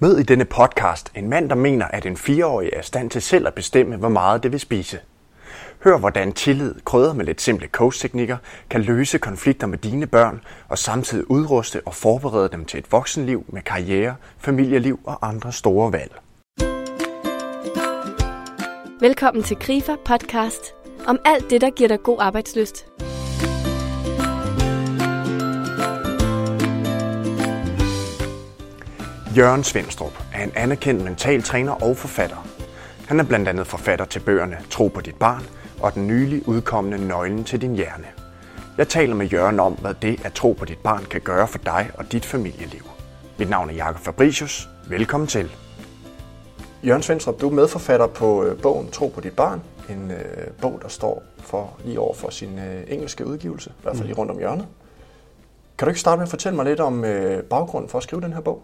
Mød 0.00 0.18
i 0.18 0.22
denne 0.22 0.44
podcast 0.44 1.12
en 1.14 1.28
mand, 1.28 1.48
der 1.48 1.54
mener, 1.54 1.86
at 1.86 2.06
en 2.06 2.16
fireårig 2.16 2.70
er 2.72 2.80
i 2.80 2.82
stand 2.82 3.10
til 3.10 3.22
selv 3.22 3.46
at 3.46 3.54
bestemme, 3.54 3.96
hvor 3.96 4.08
meget 4.08 4.42
det 4.42 4.52
vil 4.52 4.60
spise. 4.60 4.98
Hør, 5.84 5.98
hvordan 5.98 6.32
tillid, 6.32 6.74
krydder 6.84 7.12
med 7.12 7.24
lidt 7.24 7.40
simple 7.40 7.68
coach-teknikker, 7.68 8.36
kan 8.70 8.82
løse 8.82 9.18
konflikter 9.18 9.66
med 9.66 9.78
dine 9.78 10.06
børn 10.06 10.40
og 10.68 10.78
samtidig 10.78 11.30
udruste 11.30 11.80
og 11.86 11.94
forberede 11.94 12.48
dem 12.48 12.64
til 12.64 12.78
et 12.78 12.92
voksenliv 12.92 13.44
med 13.48 13.62
karriere, 13.62 14.14
familieliv 14.38 15.00
og 15.04 15.28
andre 15.28 15.52
store 15.52 15.92
valg. 15.92 16.12
Velkommen 19.00 19.42
til 19.42 19.56
Grifer 19.56 19.96
podcast 20.04 20.74
om 21.06 21.18
alt 21.24 21.50
det, 21.50 21.60
der 21.60 21.70
giver 21.70 21.88
dig 21.88 22.02
god 22.02 22.16
arbejdsløst. 22.20 22.86
Jørgen 29.38 29.64
Svendstrup 29.64 30.12
er 30.34 30.44
en 30.44 30.52
anerkendt 30.56 31.04
mental 31.04 31.42
træner 31.42 31.72
og 31.72 31.96
forfatter. 31.96 32.46
Han 33.08 33.20
er 33.20 33.24
blandt 33.24 33.48
andet 33.48 33.66
forfatter 33.66 34.04
til 34.04 34.20
bøgerne 34.20 34.58
Tro 34.70 34.88
på 34.88 35.00
dit 35.00 35.14
barn 35.16 35.42
og 35.80 35.94
den 35.94 36.06
nylig 36.06 36.48
udkommende 36.48 37.08
Nøglen 37.08 37.44
til 37.44 37.60
din 37.60 37.74
hjerne. 37.74 38.06
Jeg 38.78 38.88
taler 38.88 39.14
med 39.14 39.26
Jørgen 39.26 39.60
om, 39.60 39.72
hvad 39.72 39.94
det 39.94 40.26
at 40.26 40.32
tro 40.32 40.52
på 40.52 40.64
dit 40.64 40.78
barn 40.78 41.04
kan 41.04 41.20
gøre 41.20 41.48
for 41.48 41.58
dig 41.58 41.90
og 41.94 42.12
dit 42.12 42.24
familieliv. 42.24 42.82
Mit 43.38 43.50
navn 43.50 43.70
er 43.70 43.74
Jakob 43.74 44.00
Fabricius. 44.00 44.68
Velkommen 44.88 45.26
til. 45.26 45.50
Jørgen 46.82 47.02
Svendstrup, 47.02 47.40
du 47.40 47.48
er 47.48 47.54
medforfatter 47.54 48.06
på 48.06 48.44
øh, 48.44 48.62
bogen 48.62 48.90
Tro 48.90 49.08
på 49.08 49.20
dit 49.20 49.36
barn. 49.36 49.62
En 49.88 50.10
øh, 50.10 50.46
bog, 50.60 50.78
der 50.82 50.88
står 50.88 51.22
for 51.38 51.78
lige 51.84 52.00
over 52.00 52.14
for 52.14 52.30
sin 52.30 52.58
øh, 52.58 52.82
engelske 52.88 53.26
udgivelse, 53.26 53.70
i 53.70 53.82
hvert 53.82 53.96
fald 53.96 54.06
lige 54.06 54.18
rundt 54.18 54.32
om 54.32 54.38
hjørnet. 54.38 54.66
Kan 55.78 55.86
du 55.86 55.90
ikke 55.90 56.00
starte 56.00 56.16
med 56.18 56.26
at 56.26 56.30
fortælle 56.30 56.56
mig 56.56 56.64
lidt 56.64 56.80
om 56.80 57.04
øh, 57.04 57.42
baggrunden 57.42 57.90
for 57.90 57.98
at 57.98 58.04
skrive 58.04 58.22
den 58.22 58.32
her 58.32 58.40
bog? 58.40 58.62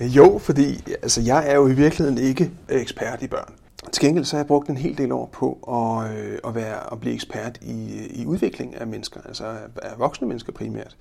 Øh, 0.00 0.16
jo, 0.16 0.38
fordi 0.38 0.92
altså, 1.02 1.20
jeg 1.20 1.50
er 1.50 1.54
jo 1.54 1.68
i 1.68 1.74
virkeligheden 1.74 2.18
ikke 2.18 2.50
øh, 2.68 2.80
ekspert 2.80 3.22
i 3.22 3.26
børn. 3.26 3.54
Til 3.92 4.06
gengæld 4.06 4.24
så 4.24 4.36
har 4.36 4.38
jeg 4.38 4.46
brugt 4.46 4.68
en 4.68 4.76
hel 4.76 4.98
del 4.98 5.12
år 5.12 5.26
på 5.32 5.52
at, 5.68 6.16
øh, 6.16 6.38
at, 6.44 6.54
være, 6.54 6.92
at 6.92 7.00
blive 7.00 7.14
ekspert 7.14 7.58
i, 7.62 8.06
i 8.10 8.26
udvikling 8.26 8.74
af 8.76 8.86
mennesker, 8.86 9.20
altså 9.24 9.44
af 9.82 9.98
voksne 9.98 10.28
mennesker 10.28 10.52
primært. 10.52 10.96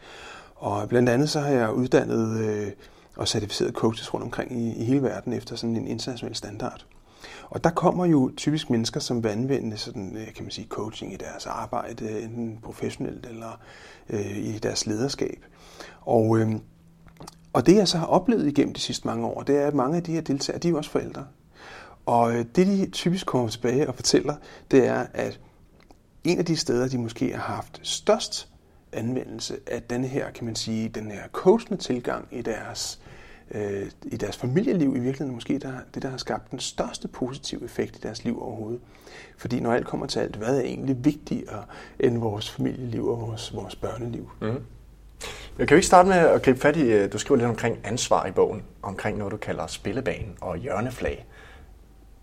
Og 0.56 0.90
blandt 0.90 1.10
andet 1.10 1.30
så 1.30 1.40
har 1.40 1.50
jeg 1.50 1.74
uddannet 1.74 2.40
øh, 2.40 2.72
og 3.16 3.28
certificeret 3.28 3.74
coaches 3.74 4.14
rundt 4.14 4.24
omkring 4.24 4.62
i, 4.62 4.82
i 4.82 4.84
hele 4.86 5.04
verden 5.04 5.34
efter 5.34 5.56
sådan 5.56 5.76
en 5.76 5.88
international 5.88 6.36
standard. 6.36 6.86
Og 7.50 7.64
der 7.64 7.70
kommer 7.70 8.06
jo 8.06 8.32
typisk 8.38 8.70
mennesker, 8.70 9.00
som 9.00 9.24
vil 9.24 9.30
anvende 9.30 9.78
sådan, 9.78 10.18
øh, 10.18 10.34
kan 10.34 10.44
man 10.44 10.52
sige, 10.52 10.68
coaching 10.68 11.14
i 11.14 11.18
deres 11.18 11.46
arbejde, 11.46 12.22
enten 12.22 12.60
professionelt 12.64 13.26
eller 13.26 13.60
øh, 14.10 14.38
i 14.38 14.58
deres 14.58 14.86
lederskab. 14.86 15.46
Og 16.02 16.38
øh, 16.38 16.52
og 17.54 17.66
det 17.66 17.76
jeg 17.76 17.88
så 17.88 17.98
har 17.98 18.06
oplevet 18.06 18.48
igennem 18.48 18.74
de 18.74 18.80
sidste 18.80 19.08
mange 19.08 19.26
år, 19.26 19.44
det 19.44 19.58
er, 19.58 19.68
at 19.68 19.74
mange 19.74 19.98
af 19.98 20.04
de 20.04 20.14
her 20.14 20.22
deltagere, 20.22 20.60
de 20.60 20.68
er 20.68 20.72
jo 20.72 20.78
også 20.78 20.90
forældre. 20.90 21.26
Og 22.06 22.36
øh, 22.36 22.46
det 22.56 22.68
de 22.68 22.90
typisk 22.90 23.26
kommer 23.26 23.50
tilbage 23.50 23.88
og 23.88 23.96
fortæller, 23.96 24.36
det 24.72 24.88
er, 24.88 25.06
at 25.14 25.40
en 26.24 26.40
af 26.40 26.46
de 26.46 26.56
steder, 26.56 26.88
de 26.88 26.98
måske 26.98 27.34
har 27.34 27.54
haft 27.54 27.80
størst 27.84 28.50
anvendelse 28.92 29.58
af 29.68 29.82
den 29.82 30.04
her, 30.04 30.32
kan 30.32 30.46
man 30.46 30.56
sige, 30.56 30.90
den 30.90 31.12
her 31.12 31.28
coachende 31.32 31.82
tilgang 31.82 32.28
i 32.32 32.42
deres, 32.42 33.00
øh, 33.52 33.92
i 34.04 34.18
deres 34.18 34.38
familieliv, 34.38 34.96
i 34.96 35.00
virkeligheden 35.00 35.34
måske 35.34 35.60
der, 35.60 35.74
det, 35.94 36.04
der 36.04 36.10
har 36.10 36.18
skabt 36.18 36.52
den 36.52 36.60
største 36.60 37.08
positive 37.08 37.64
effekt 37.64 37.96
i 37.96 38.00
deres 38.00 38.24
liv 38.24 38.44
overhovedet. 38.44 38.82
Fordi 39.38 39.60
når 39.60 39.74
alt 39.74 39.88
kommer 39.88 40.06
til 40.06 40.20
alt, 40.20 40.36
hvad 40.36 40.58
er 40.58 40.62
egentlig 40.62 41.06
vigtigere 41.06 41.64
end 42.00 42.18
vores 42.18 42.50
familieliv 42.50 43.08
og 43.08 43.22
vores, 43.22 43.56
vores 43.56 43.76
børneliv? 43.76 44.30
Mm. 44.42 44.60
Jeg 45.58 45.68
kan 45.68 45.76
jo 45.76 45.78
ikke 45.78 45.88
starte 45.88 46.10
med 46.10 46.18
at 46.18 46.42
gribe 46.42 46.60
fat 46.60 46.78
i, 46.78 46.82
øh, 46.82 47.14
du 47.14 47.18
skriver 47.18 47.38
lidt 47.38 47.50
omkring 47.50 47.78
ansvar 47.84 48.26
i 48.26 48.32
bogen, 48.32 48.64
omkring 48.82 49.18
noget, 49.18 49.32
du 49.32 49.38
kalder 49.38 49.68
spillebanen 49.68 50.36
og 50.42 50.58
hjørneflag. 50.58 51.26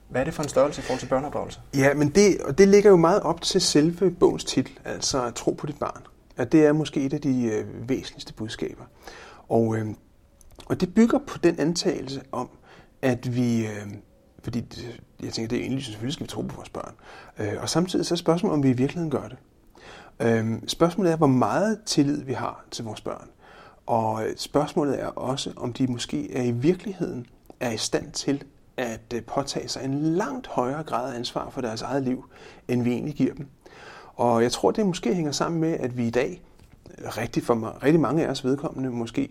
Hvad 0.08 0.20
er 0.20 0.24
det 0.24 0.34
for 0.34 0.42
en 0.42 0.48
størrelse 0.48 0.80
i 0.80 0.82
forhold 0.82 1.00
til 1.00 1.06
børneopdragelse? 1.06 1.60
Ja, 1.74 1.94
men 1.94 2.08
det, 2.08 2.58
det 2.58 2.68
ligger 2.68 2.90
jo 2.90 2.96
meget 2.96 3.22
op 3.22 3.40
til 3.40 3.60
selve 3.60 4.10
bogens 4.10 4.44
titel, 4.44 4.78
altså 4.84 5.30
tro 5.30 5.50
på 5.50 5.66
dit 5.66 5.78
barn. 5.78 6.02
At 6.36 6.52
det 6.52 6.66
er 6.66 6.72
måske 6.72 7.00
et 7.00 7.12
af 7.12 7.20
de 7.20 7.44
øh, 7.44 7.88
væsentligste 7.88 8.32
budskaber. 8.32 8.84
Og, 9.48 9.76
øh, 9.76 9.86
og 10.66 10.80
det 10.80 10.94
bygger 10.94 11.18
på 11.26 11.38
den 11.38 11.60
antagelse 11.60 12.22
om, 12.32 12.48
at 13.02 13.36
vi, 13.36 13.66
øh, 13.66 13.86
fordi 14.44 14.64
jeg 15.22 15.32
tænker, 15.32 15.48
det 15.48 15.56
er 15.58 15.62
egentlig, 15.62 15.84
selvfølgelig 15.84 16.14
skal 16.14 16.24
vi 16.24 16.28
tro 16.28 16.42
på 16.42 16.56
vores 16.56 16.68
børn. 16.68 16.94
Øh, 17.38 17.62
og 17.62 17.68
samtidig 17.68 18.06
så 18.06 18.14
er 18.14 18.16
spørgsmålet, 18.16 18.54
om 18.54 18.62
vi 18.62 18.68
i 18.68 18.72
virkeligheden 18.72 19.10
gør 19.10 19.28
det. 19.28 19.36
Øhm, 20.22 20.68
spørgsmålet 20.68 21.12
er, 21.12 21.16
hvor 21.16 21.26
meget 21.26 21.78
tillid 21.86 22.24
vi 22.24 22.32
har 22.32 22.64
til 22.70 22.84
vores 22.84 23.00
børn. 23.00 23.28
Og 23.86 24.26
øh, 24.26 24.36
spørgsmålet 24.36 25.02
er 25.02 25.06
også, 25.06 25.52
om 25.56 25.72
de 25.72 25.86
måske 25.86 26.32
er 26.32 26.42
i 26.42 26.50
virkeligheden 26.50 27.26
er 27.60 27.70
i 27.70 27.76
stand 27.76 28.12
til 28.12 28.44
at 28.76 29.14
øh, 29.14 29.22
påtage 29.22 29.68
sig 29.68 29.84
en 29.84 29.94
langt 29.94 30.46
højere 30.46 30.82
grad 30.82 31.12
af 31.12 31.16
ansvar 31.16 31.50
for 31.50 31.60
deres 31.60 31.82
eget 31.82 32.02
liv, 32.02 32.24
end 32.68 32.82
vi 32.82 32.92
egentlig 32.92 33.14
giver 33.14 33.34
dem. 33.34 33.46
Og 34.14 34.42
jeg 34.42 34.52
tror, 34.52 34.70
det 34.70 34.86
måske 34.86 35.14
hænger 35.14 35.32
sammen 35.32 35.60
med, 35.60 35.72
at 35.72 35.96
vi 35.96 36.06
i 36.06 36.10
dag, 36.10 36.42
øh, 36.98 37.08
rigtig, 37.18 37.42
for, 37.42 37.82
rigtig 37.82 38.00
mange 38.00 38.26
af 38.26 38.30
os 38.30 38.44
vedkommende, 38.44 38.90
måske 38.90 39.28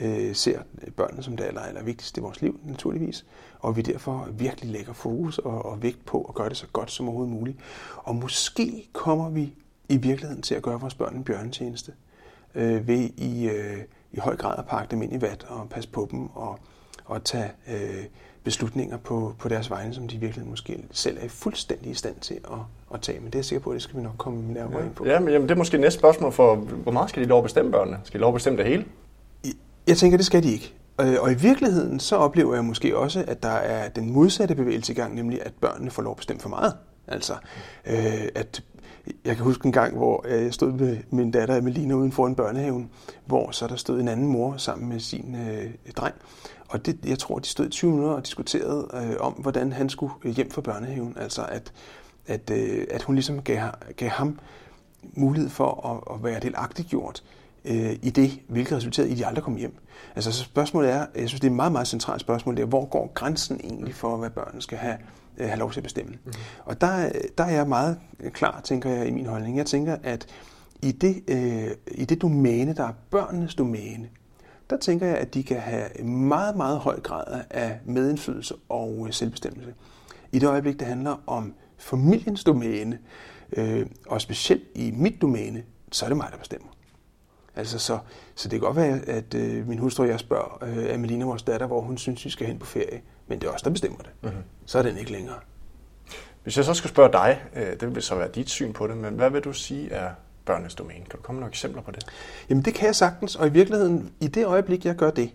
øh, 0.00 0.34
ser 0.34 0.60
børnene 0.96 1.22
som 1.22 1.36
det 1.36 1.44
aller, 1.44 1.60
aller 1.60 1.82
vigtigste 1.82 2.20
i 2.20 2.22
vores 2.22 2.42
liv, 2.42 2.60
naturligvis. 2.64 3.26
Og 3.58 3.76
vi 3.76 3.82
derfor 3.82 4.28
virkelig 4.32 4.70
lægger 4.70 4.92
fokus 4.92 5.38
og, 5.38 5.64
og 5.66 5.82
vægt 5.82 6.04
på 6.04 6.22
at 6.22 6.34
gøre 6.34 6.48
det 6.48 6.56
så 6.56 6.66
godt 6.72 6.90
som 6.90 7.06
overhovedet 7.08 7.34
muligt. 7.34 7.58
Og 7.96 8.16
måske 8.16 8.88
kommer 8.92 9.30
vi 9.30 9.54
i 9.88 9.96
virkeligheden 9.96 10.42
til 10.42 10.54
at 10.54 10.62
gøre 10.62 10.80
vores 10.80 10.94
børn 10.94 11.16
en 11.16 11.24
bjørnetjeneste 11.24 11.92
øh, 12.54 12.88
ved 12.88 13.10
i, 13.16 13.48
øh, 13.48 13.76
i 14.12 14.18
høj 14.18 14.36
grad 14.36 14.54
at 14.58 14.66
pakke 14.66 14.90
dem 14.90 15.02
ind 15.02 15.12
i 15.12 15.20
vat 15.20 15.46
og 15.48 15.68
passe 15.68 15.90
på 15.90 16.08
dem 16.10 16.26
og, 16.34 16.58
og 17.04 17.24
tage 17.24 17.50
øh, 17.68 18.04
beslutninger 18.44 18.96
på, 18.96 19.34
på 19.38 19.48
deres 19.48 19.70
vegne, 19.70 19.94
som 19.94 20.08
de 20.08 20.18
virkelig 20.18 20.46
måske 20.46 20.84
selv 20.90 21.18
er 21.20 21.28
fuldstændig 21.28 21.90
i 21.90 21.94
stand 21.94 22.16
til 22.20 22.34
at, 22.34 22.58
at 22.94 23.00
tage. 23.00 23.20
Men 23.20 23.26
det 23.26 23.34
er 23.34 23.38
jeg 23.38 23.44
sikker 23.44 23.62
på, 23.62 23.70
at 23.70 23.74
det 23.74 23.82
skal 23.82 23.96
vi 23.96 24.02
nok 24.02 24.14
komme 24.18 24.52
nærmere 24.52 24.78
ja. 24.78 24.84
ind 24.84 24.94
på. 24.94 25.06
Ja, 25.06 25.20
men 25.20 25.32
jamen, 25.32 25.48
det 25.48 25.54
er 25.54 25.58
måske 25.58 25.78
næste 25.78 25.98
spørgsmål 25.98 26.32
for, 26.32 26.56
hvor 26.56 26.92
meget 26.92 27.10
skal 27.10 27.22
de 27.22 27.28
lov 27.28 27.38
at 27.38 27.44
bestemme 27.44 27.72
børnene? 27.72 27.98
Skal 28.04 28.18
de 28.18 28.22
lov 28.22 28.30
at 28.30 28.34
bestemme 28.34 28.58
det 28.58 28.66
hele? 28.66 28.84
Jeg 29.86 29.96
tænker, 29.96 30.16
det 30.16 30.26
skal 30.26 30.42
de 30.42 30.52
ikke. 30.52 30.74
Øh, 31.00 31.16
og 31.20 31.32
i 31.32 31.34
virkeligheden 31.34 32.00
så 32.00 32.16
oplever 32.16 32.54
jeg 32.54 32.64
måske 32.64 32.96
også, 32.96 33.24
at 33.28 33.42
der 33.42 33.48
er 33.48 33.88
den 33.88 34.12
modsatte 34.12 34.54
bevægelse 34.54 34.92
i 34.92 34.96
gang, 34.96 35.14
nemlig 35.14 35.46
at 35.46 35.52
børnene 35.60 35.90
får 35.90 36.02
lov 36.02 36.10
at 36.10 36.16
bestemme 36.16 36.40
for 36.40 36.48
meget. 36.48 36.74
Altså, 37.08 37.32
øh, 37.86 38.28
at 38.34 38.62
jeg 39.24 39.36
kan 39.36 39.44
huske 39.44 39.66
en 39.66 39.72
gang, 39.72 39.96
hvor 39.96 40.24
øh, 40.28 40.44
jeg 40.44 40.54
stod 40.54 40.72
med 40.72 40.96
min 41.10 41.30
datter 41.30 41.60
Melina 41.60 41.94
uden 41.94 42.12
for 42.12 42.26
en 42.26 42.34
børnehaven, 42.34 42.90
hvor 43.26 43.50
så 43.50 43.66
der 43.66 43.76
stod 43.76 44.00
en 44.00 44.08
anden 44.08 44.26
mor 44.26 44.56
sammen 44.56 44.88
med 44.88 45.00
sin 45.00 45.34
øh, 45.34 45.70
dreng. 45.96 46.14
Og 46.68 46.86
det, 46.86 46.98
jeg 47.06 47.18
tror, 47.18 47.38
de 47.38 47.48
stod 47.48 47.66
i 47.66 47.70
20 47.70 47.90
minutter 47.90 48.14
og 48.14 48.26
diskuterede 48.26 48.88
øh, 48.94 49.16
om, 49.20 49.32
hvordan 49.32 49.72
han 49.72 49.88
skulle 49.88 50.12
øh, 50.24 50.36
hjem 50.36 50.50
fra 50.50 50.60
børnehaven. 50.60 51.16
Altså 51.20 51.44
at, 51.48 51.72
at, 52.26 52.50
øh, 52.50 52.86
at 52.90 53.02
hun 53.02 53.14
ligesom 53.14 53.42
gav, 53.42 53.70
gav 53.96 54.08
ham 54.08 54.38
mulighed 55.14 55.50
for 55.50 55.86
at, 55.90 56.14
at 56.14 56.24
være 56.24 56.40
delagtiggjort 56.40 57.22
øh, 57.64 57.92
i 58.02 58.10
det, 58.10 58.40
hvilket 58.48 58.76
resulterede 58.76 59.08
i, 59.08 59.12
at 59.12 59.18
de 59.18 59.26
aldrig 59.26 59.44
kom 59.44 59.56
hjem. 59.56 59.74
Altså 60.16 60.32
så 60.32 60.42
spørgsmålet 60.42 60.90
er, 60.90 61.06
jeg 61.14 61.28
synes, 61.28 61.40
det 61.40 61.46
er 61.46 61.50
et 61.50 61.56
meget, 61.56 61.72
meget 61.72 61.88
centralt 61.88 62.20
spørgsmål, 62.20 62.56
det 62.56 62.62
er, 62.62 62.66
hvor 62.66 62.84
går 62.84 63.12
grænsen 63.14 63.60
egentlig 63.64 63.94
for, 63.94 64.16
hvad 64.16 64.30
børnene 64.30 64.62
skal 64.62 64.78
have 64.78 64.96
øh, 65.38 65.46
have 65.46 65.58
lov 65.58 65.72
til 65.72 65.80
at 65.80 65.84
bestemme. 65.84 66.18
Mm. 66.24 66.32
Og 66.64 66.80
der, 66.80 67.06
øh, 67.06 67.12
der 67.38 67.44
er 67.44 67.50
jeg 67.50 67.68
meget 67.68 67.98
klar, 68.32 68.60
tænker 68.64 68.90
jeg, 68.90 69.08
i 69.08 69.10
min 69.10 69.26
holdning. 69.26 69.56
Jeg 69.56 69.66
tænker, 69.66 69.96
at 70.02 70.26
i 70.82 70.92
det, 70.92 71.22
øh, 71.28 71.70
i 71.90 72.04
det 72.04 72.22
domæne, 72.22 72.74
der 72.74 72.84
er 72.84 72.92
børnenes 73.10 73.54
domæne, 73.54 74.08
der 74.70 74.76
tænker 74.76 75.06
jeg, 75.06 75.16
at 75.16 75.34
de 75.34 75.42
kan 75.42 75.60
have 75.60 76.00
en 76.00 76.28
meget, 76.28 76.56
meget 76.56 76.78
høj 76.78 77.00
grad 77.00 77.42
af 77.50 77.78
medindflydelse 77.84 78.54
og 78.68 79.04
øh, 79.06 79.12
selvbestemmelse. 79.12 79.74
I 80.32 80.38
det 80.38 80.48
øjeblik, 80.48 80.78
det 80.78 80.86
handler 80.86 81.22
om 81.26 81.54
familiens 81.78 82.44
domæne, 82.44 82.98
øh, 83.52 83.86
og 84.06 84.20
specielt 84.20 84.64
i 84.74 84.90
mit 84.90 85.22
domæne, 85.22 85.62
så 85.92 86.04
er 86.04 86.08
det 86.08 86.16
mig, 86.16 86.28
der 86.32 86.38
bestemmer. 86.38 86.68
Altså, 87.56 87.78
så, 87.78 87.98
så 88.34 88.48
det 88.48 88.60
kan 88.60 88.66
godt 88.66 88.76
være, 88.76 89.00
at 89.08 89.34
øh, 89.34 89.68
min 89.68 89.78
hustru 89.78 90.02
og 90.02 90.08
jeg 90.08 90.20
spørger 90.20 90.64
øh, 90.64 90.94
Amelina, 90.94 91.24
vores 91.24 91.42
datter, 91.42 91.66
hvor 91.66 91.80
hun 91.80 91.98
synes, 91.98 92.24
vi 92.24 92.30
skal 92.30 92.46
hen 92.46 92.58
på 92.58 92.66
ferie. 92.66 93.00
Men 93.26 93.40
det 93.40 93.46
er 93.48 93.52
os, 93.52 93.62
der 93.62 93.70
bestemmer 93.70 93.98
det. 93.98 94.10
Mm-hmm. 94.22 94.42
Så 94.66 94.78
er 94.78 94.82
den 94.82 94.96
ikke 94.96 95.12
længere. 95.12 95.36
Hvis 96.42 96.56
jeg 96.56 96.64
så 96.64 96.74
skal 96.74 96.90
spørge 96.90 97.12
dig, 97.12 97.42
øh, 97.56 97.80
det 97.80 97.94
vil 97.94 98.02
så 98.02 98.14
være 98.14 98.28
dit 98.28 98.50
syn 98.50 98.72
på 98.72 98.86
det, 98.86 98.96
men 98.96 99.14
hvad 99.14 99.30
vil 99.30 99.40
du 99.44 99.52
sige 99.52 99.90
er 99.90 100.10
børnenes 100.44 100.74
domæne? 100.74 101.04
Kan 101.04 101.16
du 101.16 101.22
komme 101.22 101.36
med 101.36 101.40
nogle 101.40 101.50
eksempler 101.50 101.82
på 101.82 101.90
det? 101.90 102.06
Jamen 102.48 102.64
det 102.64 102.74
kan 102.74 102.86
jeg 102.86 102.94
sagtens, 102.94 103.36
og 103.36 103.46
i 103.46 103.50
virkeligheden, 103.50 104.12
i 104.20 104.26
det 104.26 104.46
øjeblik, 104.46 104.84
jeg 104.84 104.96
gør 104.96 105.10
det, 105.10 105.30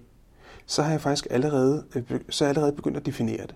så 0.65 0.83
har 0.83 0.91
jeg 0.91 1.01
faktisk 1.01 1.27
allerede, 1.29 1.85
øh, 1.95 2.19
så 2.29 2.45
er 2.45 2.49
allerede 2.49 2.71
begyndt 2.71 2.97
at 2.97 3.05
definere 3.05 3.41
det. 3.41 3.55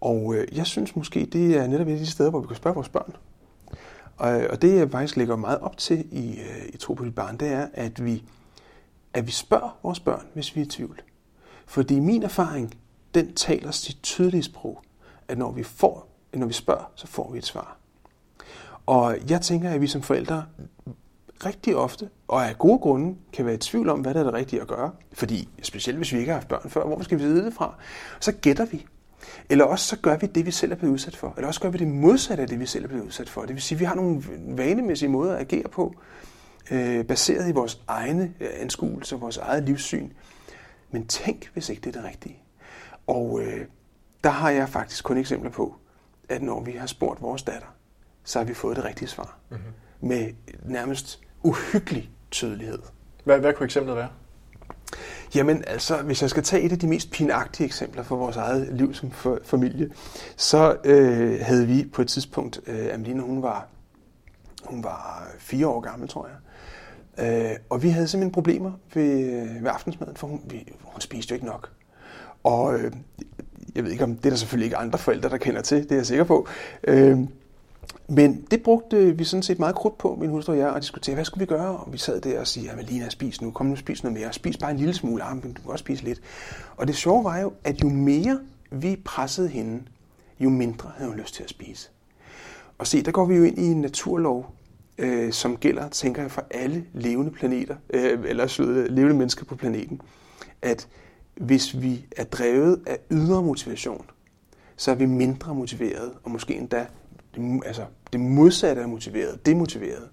Og 0.00 0.34
øh, 0.34 0.56
jeg 0.56 0.66
synes 0.66 0.96
måske, 0.96 1.26
det 1.26 1.56
er 1.56 1.66
netop 1.66 1.88
et 1.88 1.92
af 1.92 1.98
de 1.98 2.06
steder, 2.06 2.30
hvor 2.30 2.40
vi 2.40 2.46
kan 2.46 2.56
spørge 2.56 2.74
vores 2.74 2.88
børn. 2.88 3.16
Og, 4.16 4.30
og 4.50 4.62
det, 4.62 4.76
jeg 4.76 4.90
faktisk 4.90 5.16
lægger 5.16 5.36
meget 5.36 5.58
op 5.58 5.76
til 5.76 6.06
i, 6.12 6.40
i 6.68 6.76
Tro 6.76 6.94
på 6.94 7.04
dit 7.04 7.14
barn, 7.14 7.36
det 7.36 7.48
er, 7.48 7.68
at 7.74 8.04
vi, 8.04 8.24
at 9.14 9.26
vi 9.26 9.32
spørger 9.32 9.78
vores 9.82 10.00
børn, 10.00 10.26
hvis 10.34 10.56
vi 10.56 10.60
er 10.60 10.64
i 10.64 10.68
tvivl. 10.68 11.00
Fordi 11.66 12.00
min 12.00 12.22
erfaring 12.22 12.74
den 13.14 13.34
taler 13.34 13.70
sit 13.70 13.98
tydelige 14.02 14.42
sprog, 14.42 14.82
at 15.28 15.38
når 15.38 15.52
vi, 15.52 15.62
får, 15.62 16.08
når 16.34 16.46
vi 16.46 16.52
spørger, 16.52 16.90
så 16.94 17.06
får 17.06 17.32
vi 17.32 17.38
et 17.38 17.46
svar. 17.46 17.76
Og 18.86 19.16
jeg 19.28 19.40
tænker, 19.40 19.70
at 19.70 19.80
vi 19.80 19.86
som 19.86 20.02
forældre 20.02 20.44
rigtig 21.46 21.76
ofte, 21.76 22.08
og 22.28 22.48
af 22.48 22.58
gode 22.58 22.78
grunde, 22.78 23.16
kan 23.32 23.46
være 23.46 23.54
i 23.54 23.58
tvivl 23.58 23.88
om, 23.88 24.00
hvad 24.00 24.14
der 24.14 24.20
er 24.20 24.24
det 24.24 24.32
rigtige 24.32 24.60
at 24.60 24.68
gøre. 24.68 24.90
Fordi, 25.12 25.48
specielt 25.62 25.98
hvis 25.98 26.12
vi 26.12 26.18
ikke 26.18 26.32
har 26.32 26.38
haft 26.38 26.48
børn 26.48 26.70
før, 26.70 26.86
hvor 26.86 27.02
skal 27.02 27.18
vi 27.18 27.24
vide 27.24 27.44
det 27.44 27.54
fra? 27.54 27.74
Så 28.20 28.32
gætter 28.32 28.64
vi. 28.64 28.86
Eller 29.50 29.64
også 29.64 29.86
så 29.86 29.96
gør 29.96 30.16
vi 30.16 30.26
det, 30.26 30.46
vi 30.46 30.50
selv 30.50 30.72
er 30.72 30.76
blevet 30.76 30.92
udsat 30.92 31.16
for. 31.16 31.34
Eller 31.36 31.48
også 31.48 31.60
gør 31.60 31.70
vi 31.70 31.78
det 31.78 31.88
modsatte 31.88 32.42
af 32.42 32.48
det, 32.48 32.60
vi 32.60 32.66
selv 32.66 32.84
er 32.84 32.88
blevet 32.88 33.04
udsat 33.04 33.28
for. 33.28 33.40
Det 33.40 33.54
vil 33.54 33.62
sige, 33.62 33.76
at 33.76 33.80
vi 33.80 33.84
har 33.84 33.94
nogle 33.94 34.22
vanemæssige 34.46 35.08
måder 35.08 35.34
at 35.34 35.40
agere 35.40 35.68
på, 35.68 35.94
øh, 36.70 37.04
baseret 37.04 37.48
i 37.48 37.52
vores 37.52 37.80
egne 37.88 38.32
øh, 38.40 38.48
anskuelser, 38.58 39.16
vores 39.16 39.36
eget 39.36 39.62
livssyn. 39.62 40.10
Men 40.90 41.06
tænk, 41.06 41.50
hvis 41.52 41.68
ikke 41.68 41.80
det 41.80 41.96
er 41.96 42.00
det 42.00 42.10
rigtige. 42.10 42.38
Og 43.08 43.40
øh, 43.42 43.66
der 44.24 44.30
har 44.30 44.50
jeg 44.50 44.68
faktisk 44.68 45.04
kun 45.04 45.16
eksempler 45.16 45.50
på, 45.50 45.76
at 46.28 46.42
når 46.42 46.60
vi 46.62 46.72
har 46.72 46.86
spurgt 46.86 47.22
vores 47.22 47.42
datter, 47.42 47.68
så 48.24 48.38
har 48.38 48.46
vi 48.46 48.54
fået 48.54 48.76
det 48.76 48.84
rigtige 48.84 49.08
svar. 49.08 49.38
Mm-hmm. 49.50 50.08
Med 50.08 50.30
nærmest 50.62 51.20
uhyggelig 51.42 52.10
tydelighed. 52.30 52.78
Hvad, 53.24 53.38
hvad 53.38 53.52
kunne 53.52 53.64
eksemplet 53.64 53.96
være? 53.96 54.08
Jamen 55.34 55.64
altså, 55.66 56.02
hvis 56.02 56.22
jeg 56.22 56.30
skal 56.30 56.42
tage 56.42 56.62
et 56.62 56.72
af 56.72 56.78
de 56.78 56.86
mest 56.86 57.10
pinagtige 57.10 57.66
eksempler 57.66 58.02
for 58.02 58.16
vores 58.16 58.36
eget 58.36 58.68
liv 58.72 58.94
som 58.94 59.12
familie, 59.44 59.90
så 60.36 60.76
øh, 60.84 61.40
havde 61.42 61.66
vi 61.66 61.88
på 61.92 62.02
et 62.02 62.08
tidspunkt, 62.08 62.60
øh, 62.66 62.94
Ameline, 62.94 63.22
hun 63.22 63.42
var, 63.42 63.66
hun 64.64 64.84
var 64.84 65.28
fire 65.38 65.68
år 65.68 65.80
gammel, 65.80 66.08
tror 66.08 66.28
jeg. 66.28 66.36
Øh, 67.50 67.56
og 67.70 67.82
vi 67.82 67.88
havde 67.88 68.08
simpelthen 68.08 68.32
problemer 68.32 68.72
ved, 68.94 69.20
øh, 69.20 69.64
ved 69.64 69.70
aftensmaden, 69.70 70.16
for 70.16 70.26
hun, 70.26 70.42
vi, 70.44 70.72
hun 70.82 71.00
spiste 71.00 71.32
jo 71.32 71.34
ikke 71.34 71.46
nok. 71.46 71.70
Og 72.44 72.74
øh, 72.74 72.92
jeg 73.74 73.84
ved 73.84 73.90
ikke, 73.90 74.04
om 74.04 74.16
det 74.16 74.26
er 74.26 74.30
der 74.30 74.36
selvfølgelig 74.36 74.66
ikke 74.66 74.76
andre 74.76 74.98
forældre, 74.98 75.28
der 75.28 75.36
kender 75.36 75.60
til, 75.60 75.82
det 75.82 75.92
er 75.92 75.96
jeg 75.96 76.06
sikker 76.06 76.24
på. 76.24 76.46
Øh, 76.84 77.18
men 78.08 78.46
det 78.50 78.62
brugte 78.62 78.96
øh, 78.96 79.18
vi 79.18 79.24
sådan 79.24 79.42
set 79.42 79.58
meget 79.58 79.74
krudt 79.74 79.98
på, 79.98 80.16
min 80.20 80.30
hustru 80.30 80.52
og 80.52 80.58
jeg, 80.58 80.68
og 80.68 80.80
diskutere, 80.80 81.14
hvad 81.14 81.24
skulle 81.24 81.40
vi 81.40 81.46
gøre? 81.46 81.76
Og 81.76 81.92
vi 81.92 81.98
sad 81.98 82.20
der 82.20 82.40
og 82.40 82.46
sagde, 82.46 82.68
jamen 82.68 82.84
Lina, 82.84 83.08
spis 83.08 83.40
nu, 83.40 83.50
kom 83.50 83.66
nu, 83.66 83.76
spis 83.76 84.02
noget 84.02 84.18
mere. 84.18 84.32
Spis 84.32 84.56
bare 84.56 84.70
en 84.70 84.76
lille 84.76 84.94
smule, 84.94 85.22
ah, 85.22 85.36
men 85.36 85.52
du 85.52 85.62
kan 85.62 85.70
også 85.70 85.82
spise 85.82 86.04
lidt. 86.04 86.20
Og 86.76 86.86
det 86.86 86.96
sjove 86.96 87.24
var 87.24 87.38
jo, 87.38 87.52
at 87.64 87.82
jo 87.82 87.88
mere 87.88 88.40
vi 88.70 88.96
pressede 89.04 89.48
hende, 89.48 89.82
jo 90.40 90.48
mindre 90.48 90.90
havde 90.96 91.10
hun 91.10 91.20
lyst 91.20 91.34
til 91.34 91.42
at 91.42 91.50
spise. 91.50 91.90
Og 92.78 92.86
se, 92.86 93.02
der 93.02 93.10
går 93.10 93.24
vi 93.24 93.34
jo 93.34 93.42
ind 93.42 93.58
i 93.58 93.66
en 93.66 93.80
naturlov, 93.80 94.54
øh, 94.98 95.32
som 95.32 95.56
gælder, 95.56 95.88
tænker 95.88 96.22
jeg, 96.22 96.30
for 96.30 96.44
alle 96.50 96.84
levende 96.92 97.30
planeter, 97.30 97.76
øh, 97.90 98.18
eller 98.24 98.62
levende 98.88 99.16
mennesker 99.16 99.44
på 99.44 99.56
planeten, 99.56 100.00
at 100.62 100.88
hvis 101.40 101.80
vi 101.80 102.06
er 102.16 102.24
drevet 102.24 102.82
af 102.86 102.98
ydre 103.10 103.42
motivation, 103.42 104.04
så 104.76 104.90
er 104.90 104.94
vi 104.94 105.06
mindre 105.06 105.54
motiveret, 105.54 106.12
og 106.24 106.30
måske 106.30 106.54
endda 106.54 106.86
det, 107.34 107.60
altså, 107.66 107.84
det 108.12 108.20
modsatte 108.20 108.82
er 108.82 108.86
motiveret, 108.86 109.46
demotiveret. 109.46 110.08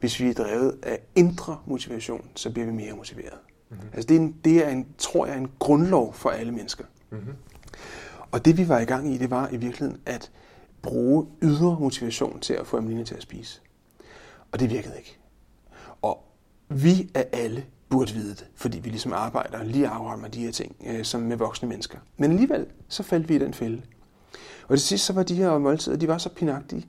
Hvis 0.00 0.20
vi 0.20 0.28
er 0.28 0.34
drevet 0.34 0.78
af 0.82 1.00
indre 1.14 1.58
motivation, 1.66 2.24
så 2.34 2.50
bliver 2.50 2.66
vi 2.66 2.72
mere 2.72 2.96
motiveret. 2.96 3.38
Mm-hmm. 3.70 3.88
Altså 3.92 4.08
det 4.08 4.16
er, 4.16 4.20
en, 4.20 4.36
det 4.44 4.66
er 4.66 4.68
en, 4.68 4.86
tror 4.98 5.26
jeg, 5.26 5.38
en 5.38 5.50
grundlov 5.58 6.14
for 6.14 6.30
alle 6.30 6.52
mennesker. 6.52 6.84
Mm-hmm. 7.10 7.32
Og 8.30 8.44
det 8.44 8.58
vi 8.58 8.68
var 8.68 8.80
i 8.80 8.84
gang 8.84 9.14
i, 9.14 9.18
det 9.18 9.30
var 9.30 9.48
i 9.48 9.56
virkeligheden 9.56 10.00
at 10.06 10.30
bruge 10.82 11.26
ydre 11.42 11.76
motivation 11.80 12.40
til 12.40 12.54
at 12.54 12.66
få 12.66 12.76
Ameline 12.76 13.04
til 13.04 13.14
at 13.14 13.22
spise. 13.22 13.60
Og 14.52 14.60
det 14.60 14.70
virkede 14.70 14.94
ikke. 14.98 15.18
Og 16.02 16.24
vi 16.68 17.10
er 17.14 17.24
alle 17.32 17.64
burde 17.88 18.12
vide 18.12 18.30
det, 18.30 18.46
fordi 18.54 18.78
vi 18.78 18.88
ligesom 18.88 19.12
arbejder 19.12 19.64
lige 19.64 19.88
afholder 19.88 20.22
med 20.22 20.30
de 20.30 20.40
her 20.40 20.52
ting, 20.52 20.76
øh, 20.86 21.04
som 21.04 21.20
med 21.20 21.36
voksne 21.36 21.68
mennesker. 21.68 21.98
Men 22.16 22.30
alligevel, 22.30 22.66
så 22.88 23.02
faldt 23.02 23.28
vi 23.28 23.34
i 23.34 23.38
den 23.38 23.54
fælde. 23.54 23.82
Og 24.68 24.78
til 24.78 24.86
sidst 24.86 25.04
så 25.04 25.12
var 25.12 25.22
de 25.22 25.34
her 25.34 25.58
måltider, 25.58 25.96
de 25.96 26.08
var 26.08 26.18
så 26.18 26.28
pinagtige, 26.28 26.86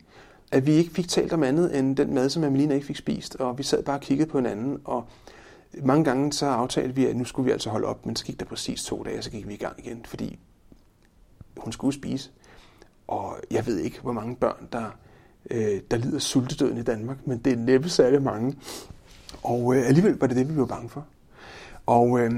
at 0.51 0.65
vi 0.65 0.71
ikke 0.71 0.91
fik 0.91 1.07
talt 1.07 1.33
om 1.33 1.43
andet 1.43 1.79
end 1.79 1.95
den 1.95 2.13
mad, 2.13 2.29
som 2.29 2.43
Amelina 2.43 2.73
ikke 2.73 2.87
fik 2.87 2.95
spist, 2.95 3.35
og 3.35 3.57
vi 3.57 3.63
sad 3.63 3.83
bare 3.83 3.97
og 3.97 4.01
kiggede 4.01 4.29
på 4.29 4.37
hinanden, 4.37 4.79
og 4.85 5.07
mange 5.83 6.03
gange 6.03 6.33
så 6.33 6.45
aftalte 6.45 6.95
vi, 6.95 7.05
at 7.05 7.15
nu 7.15 7.25
skulle 7.25 7.45
vi 7.45 7.51
altså 7.51 7.69
holde 7.69 7.87
op, 7.87 8.05
men 8.05 8.15
så 8.15 8.25
gik 8.25 8.39
der 8.39 8.45
præcis 8.45 8.83
to 8.83 9.03
dage, 9.03 9.17
og 9.17 9.23
så 9.23 9.31
gik 9.31 9.47
vi 9.47 9.53
i 9.53 9.57
gang 9.57 9.79
igen, 9.79 10.05
fordi 10.05 10.39
hun 11.57 11.71
skulle 11.71 11.95
spise. 11.95 12.31
Og 13.07 13.37
jeg 13.51 13.65
ved 13.65 13.77
ikke, 13.79 14.01
hvor 14.01 14.11
mange 14.11 14.35
børn, 14.35 14.67
der, 14.71 14.85
øh, 15.51 15.81
der 15.91 15.97
lider 15.97 16.19
sultedøden 16.19 16.77
i 16.77 16.83
Danmark, 16.83 17.27
men 17.27 17.37
det 17.37 17.53
er 17.53 17.57
næppe 17.57 17.89
særlig 17.89 18.21
mange. 18.21 18.55
Og 19.43 19.75
øh, 19.75 19.87
alligevel 19.87 20.17
var 20.19 20.27
det 20.27 20.37
det, 20.37 20.55
vi 20.55 20.59
var 20.59 20.65
bange 20.65 20.89
for. 20.89 21.05
Og 21.85 22.19
øh, 22.19 22.31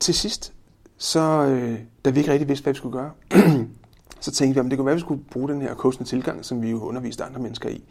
til 0.00 0.14
sidst, 0.14 0.52
så 0.98 1.20
øh, 1.20 1.78
da 2.04 2.10
vi 2.10 2.18
ikke 2.18 2.32
rigtig 2.32 2.48
vidste, 2.48 2.62
hvad 2.62 2.72
vi 2.72 2.76
skulle 2.76 2.98
gøre, 2.98 3.10
så 4.20 4.30
tænkte 4.30 4.54
vi, 4.60 4.66
at 4.66 4.70
det 4.70 4.78
kunne 4.78 4.86
være, 4.86 4.92
at 4.92 4.96
vi 4.96 5.00
skulle 5.00 5.24
bruge 5.30 5.48
den 5.48 5.62
her 5.62 5.74
kostende 5.74 6.10
tilgang, 6.10 6.44
som 6.44 6.62
vi 6.62 6.70
jo 6.70 6.80
underviste 6.80 7.24
andre 7.24 7.40
mennesker 7.40 7.68
i. 7.68 7.84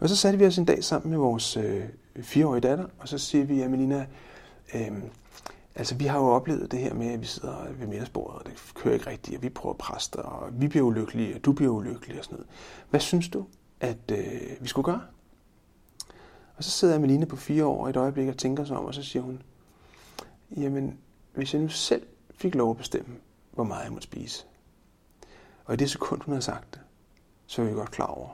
Og 0.00 0.08
så 0.08 0.16
satte 0.16 0.38
vi 0.38 0.46
os 0.46 0.58
en 0.58 0.64
dag 0.64 0.84
sammen 0.84 1.10
med 1.10 1.18
vores 1.18 1.56
øh, 1.56 1.82
fireårige 2.20 2.60
datter, 2.60 2.84
og 2.98 3.08
så 3.08 3.18
siger 3.18 3.44
vi, 3.44 3.60
at 3.60 3.70
Melina, 3.70 4.06
øh, 4.74 4.90
altså 5.74 5.94
vi 5.94 6.04
har 6.04 6.18
jo 6.18 6.24
oplevet 6.24 6.72
det 6.72 6.78
her 6.78 6.94
med, 6.94 7.06
at 7.06 7.20
vi 7.20 7.26
sidder 7.26 7.56
ved 7.78 7.86
middagsbordet, 7.86 8.38
og 8.38 8.46
det 8.46 8.54
kører 8.74 8.94
ikke 8.94 9.10
rigtigt, 9.10 9.36
og 9.36 9.42
vi 9.42 9.48
prøver 9.48 9.74
at 9.74 9.78
presse 9.78 10.10
dig, 10.14 10.24
og 10.24 10.48
vi 10.52 10.68
bliver 10.68 10.86
ulykkelige, 10.86 11.34
og 11.34 11.44
du 11.44 11.52
bliver 11.52 11.72
ulykkelig 11.72 12.18
og 12.18 12.24
sådan 12.24 12.36
noget. 12.36 12.50
Hvad 12.90 13.00
synes 13.00 13.28
du, 13.28 13.46
at 13.80 14.10
øh, 14.12 14.40
vi 14.60 14.68
skulle 14.68 14.84
gøre? 14.84 15.00
Og 16.56 16.64
så 16.64 16.70
sidder 16.70 16.98
Melina 16.98 17.24
på 17.24 17.36
fire 17.36 17.64
år 17.64 17.88
et 17.88 17.96
øjeblik 17.96 18.28
og 18.28 18.38
tænker 18.38 18.64
sig 18.64 18.76
om, 18.76 18.84
og 18.84 18.94
så 18.94 19.02
siger 19.02 19.22
hun, 19.22 19.42
jamen, 20.56 20.98
hvis 21.34 21.54
jeg 21.54 21.62
nu 21.62 21.68
selv 21.68 22.06
fik 22.34 22.54
lov 22.54 22.70
at 22.70 22.76
bestemme, 22.76 23.16
hvor 23.52 23.64
meget 23.64 23.84
jeg 23.84 23.92
måtte 23.92 24.04
spise, 24.04 24.44
og 25.64 25.74
i 25.74 25.76
det 25.76 25.90
sekund, 25.90 26.22
hun 26.22 26.32
havde 26.32 26.42
sagt 26.42 26.74
det, 26.74 26.80
så 27.46 27.62
var 27.62 27.68
vi 27.68 27.74
godt 27.74 27.90
klar 27.90 28.06
over, 28.06 28.28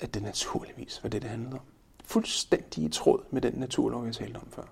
at 0.00 0.14
det 0.14 0.22
naturligvis 0.22 1.02
var 1.02 1.08
det, 1.08 1.22
det 1.22 1.30
handlede 1.30 1.54
om. 1.54 1.60
Fuldstændig 2.04 2.84
i 2.84 2.88
tråd 2.88 3.20
med 3.30 3.42
den 3.42 3.52
naturlov, 3.52 4.04
jeg 4.04 4.14
talte 4.14 4.36
om 4.36 4.48
før. 4.50 4.62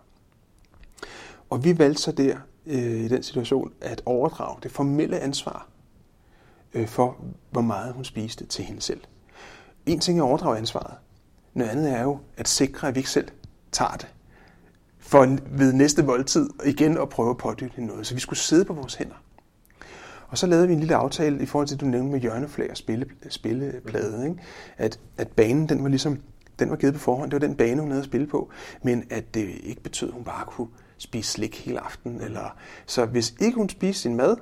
Og 1.51 1.65
vi 1.65 1.79
valgte 1.79 2.03
så 2.03 2.13
der, 2.13 2.39
øh, 2.67 3.01
i 3.05 3.09
den 3.09 3.23
situation, 3.23 3.73
at 3.81 4.03
overdrage 4.07 4.59
det 4.63 4.71
formelle 4.71 5.21
ansvar 5.21 5.69
øh, 6.75 6.89
for, 6.89 7.17
hvor 7.51 7.61
meget 7.61 7.95
hun 7.95 8.05
spiste 8.05 8.47
til 8.47 8.65
hende 8.65 8.81
selv. 8.81 9.01
En 9.87 10.01
ting 10.01 10.19
er 10.19 10.23
at 10.23 10.29
overdrage 10.29 10.59
ansvaret. 10.59 10.97
Noget 11.57 11.71
andet 11.71 11.93
er 11.93 12.03
jo 12.03 12.19
at 12.37 12.49
sikre, 12.49 12.89
at 12.89 12.95
vi 12.95 12.99
ikke 12.99 13.11
selv 13.11 13.29
tager 13.73 13.93
det. 13.93 14.09
For 14.99 15.37
ved 15.51 15.73
næste 15.73 16.03
måltid 16.03 16.51
igen 16.65 16.99
at 16.99 17.09
prøve 17.09 17.31
at 17.31 17.37
pådytte 17.37 17.85
noget. 17.85 18.07
Så 18.07 18.15
vi 18.15 18.21
skulle 18.21 18.39
sidde 18.39 18.65
på 18.65 18.73
vores 18.73 18.95
hænder. 18.95 19.15
Og 20.29 20.39
så 20.39 20.47
lavede 20.47 20.67
vi 20.67 20.73
en 20.73 20.81
lille 20.81 20.95
aftale 20.95 21.43
i 21.43 21.47
forhold 21.47 21.69
til, 21.69 21.75
at 21.75 21.81
du 21.81 21.87
nævnte 21.87 22.13
med 22.13 22.21
hjørneflag 22.21 22.71
og 22.71 22.77
spille, 22.77 23.07
spilleplade. 23.29 24.29
Ikke? 24.29 24.43
At, 24.77 25.01
at 25.19 25.29
banen, 25.29 25.69
den 25.69 25.83
var 25.83 25.89
ligesom, 25.89 26.19
den 26.59 26.71
var 26.71 26.77
givet 26.77 26.95
på 26.95 27.01
forhånd. 27.01 27.31
Det 27.31 27.43
var 27.43 27.47
den 27.49 27.57
bane, 27.57 27.81
hun 27.81 27.91
havde 27.91 28.03
at 28.03 28.07
spille 28.07 28.27
på. 28.27 28.51
Men 28.83 29.05
at 29.11 29.35
det 29.35 29.49
ikke 29.63 29.83
betød, 29.83 30.09
at 30.09 30.15
hun 30.15 30.25
bare 30.25 30.45
kunne 30.47 30.69
spise 30.99 31.33
slik 31.33 31.65
hele 31.65 31.81
aftenen. 31.81 32.21
Eller, 32.21 32.57
så 32.87 33.07
hvis 33.07 33.35
ikke 33.41 33.57
hun 33.57 33.69
spiste 33.69 34.03
sin 34.03 34.17
mad, 34.17 34.37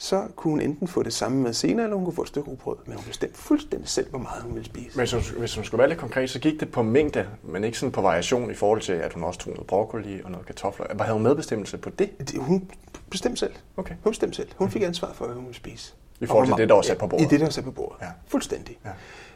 så 0.00 0.26
kunne 0.36 0.50
hun 0.50 0.60
enten 0.60 0.88
få 0.88 1.02
det 1.02 1.12
samme 1.12 1.42
med 1.42 1.52
senere, 1.52 1.84
eller 1.84 1.96
hun 1.96 2.04
kunne 2.04 2.14
få 2.14 2.22
et 2.22 2.28
stykke 2.28 2.50
rugbrød. 2.50 2.76
Men 2.86 2.96
hun 2.96 3.04
bestemte 3.04 3.38
fuldstændig 3.38 3.88
selv, 3.88 4.10
hvor 4.10 4.18
meget 4.18 4.42
hun 4.42 4.54
ville 4.54 4.66
spise. 4.66 4.90
Men 4.96 4.98
hvis 4.98 5.12
hun, 5.12 5.38
hvis 5.38 5.54
hun 5.54 5.64
skulle 5.64 5.78
være 5.78 5.88
lidt 5.88 6.00
konkret, 6.00 6.30
så 6.30 6.38
gik 6.38 6.60
det 6.60 6.72
på 6.72 6.82
mængde, 6.82 7.26
men 7.42 7.64
ikke 7.64 7.78
sådan 7.78 7.92
på 7.92 8.00
variation 8.00 8.50
i 8.50 8.54
forhold 8.54 8.80
til, 8.80 8.92
at 8.92 9.12
hun 9.12 9.24
også 9.24 9.40
tog 9.40 9.52
noget 9.52 9.66
broccoli 9.66 10.22
og 10.24 10.30
noget 10.30 10.46
kartofler. 10.46 10.86
Hvad 10.94 11.06
havde 11.06 11.14
hun 11.14 11.22
medbestemmelse 11.22 11.78
på 11.78 11.90
det? 11.90 12.18
det 12.18 12.38
hun 12.38 12.70
bestemte 13.10 13.36
selv. 13.36 13.52
Okay. 13.76 13.94
Hun 14.04 14.10
bestemte 14.12 14.36
selv. 14.36 14.48
Hun 14.56 14.70
fik 14.70 14.82
ansvar 14.82 15.12
for, 15.12 15.24
hvad 15.24 15.34
hun 15.34 15.44
ville 15.44 15.56
spise. 15.56 15.94
I 16.20 16.26
forhold 16.26 16.46
til 16.46 16.56
det, 16.56 16.68
der 16.68 16.74
var 16.74 16.82
sat 16.82 16.98
på 16.98 17.06
bordet? 17.06 17.26
I 17.26 17.28
det, 17.28 17.40
der 17.40 17.46
var 17.46 17.50
sat 17.50 17.64
på 17.64 17.70
bordet. 17.70 17.96
Ja. 18.02 18.06
Fuldstændig. 18.26 18.78
Ja. 18.84 18.90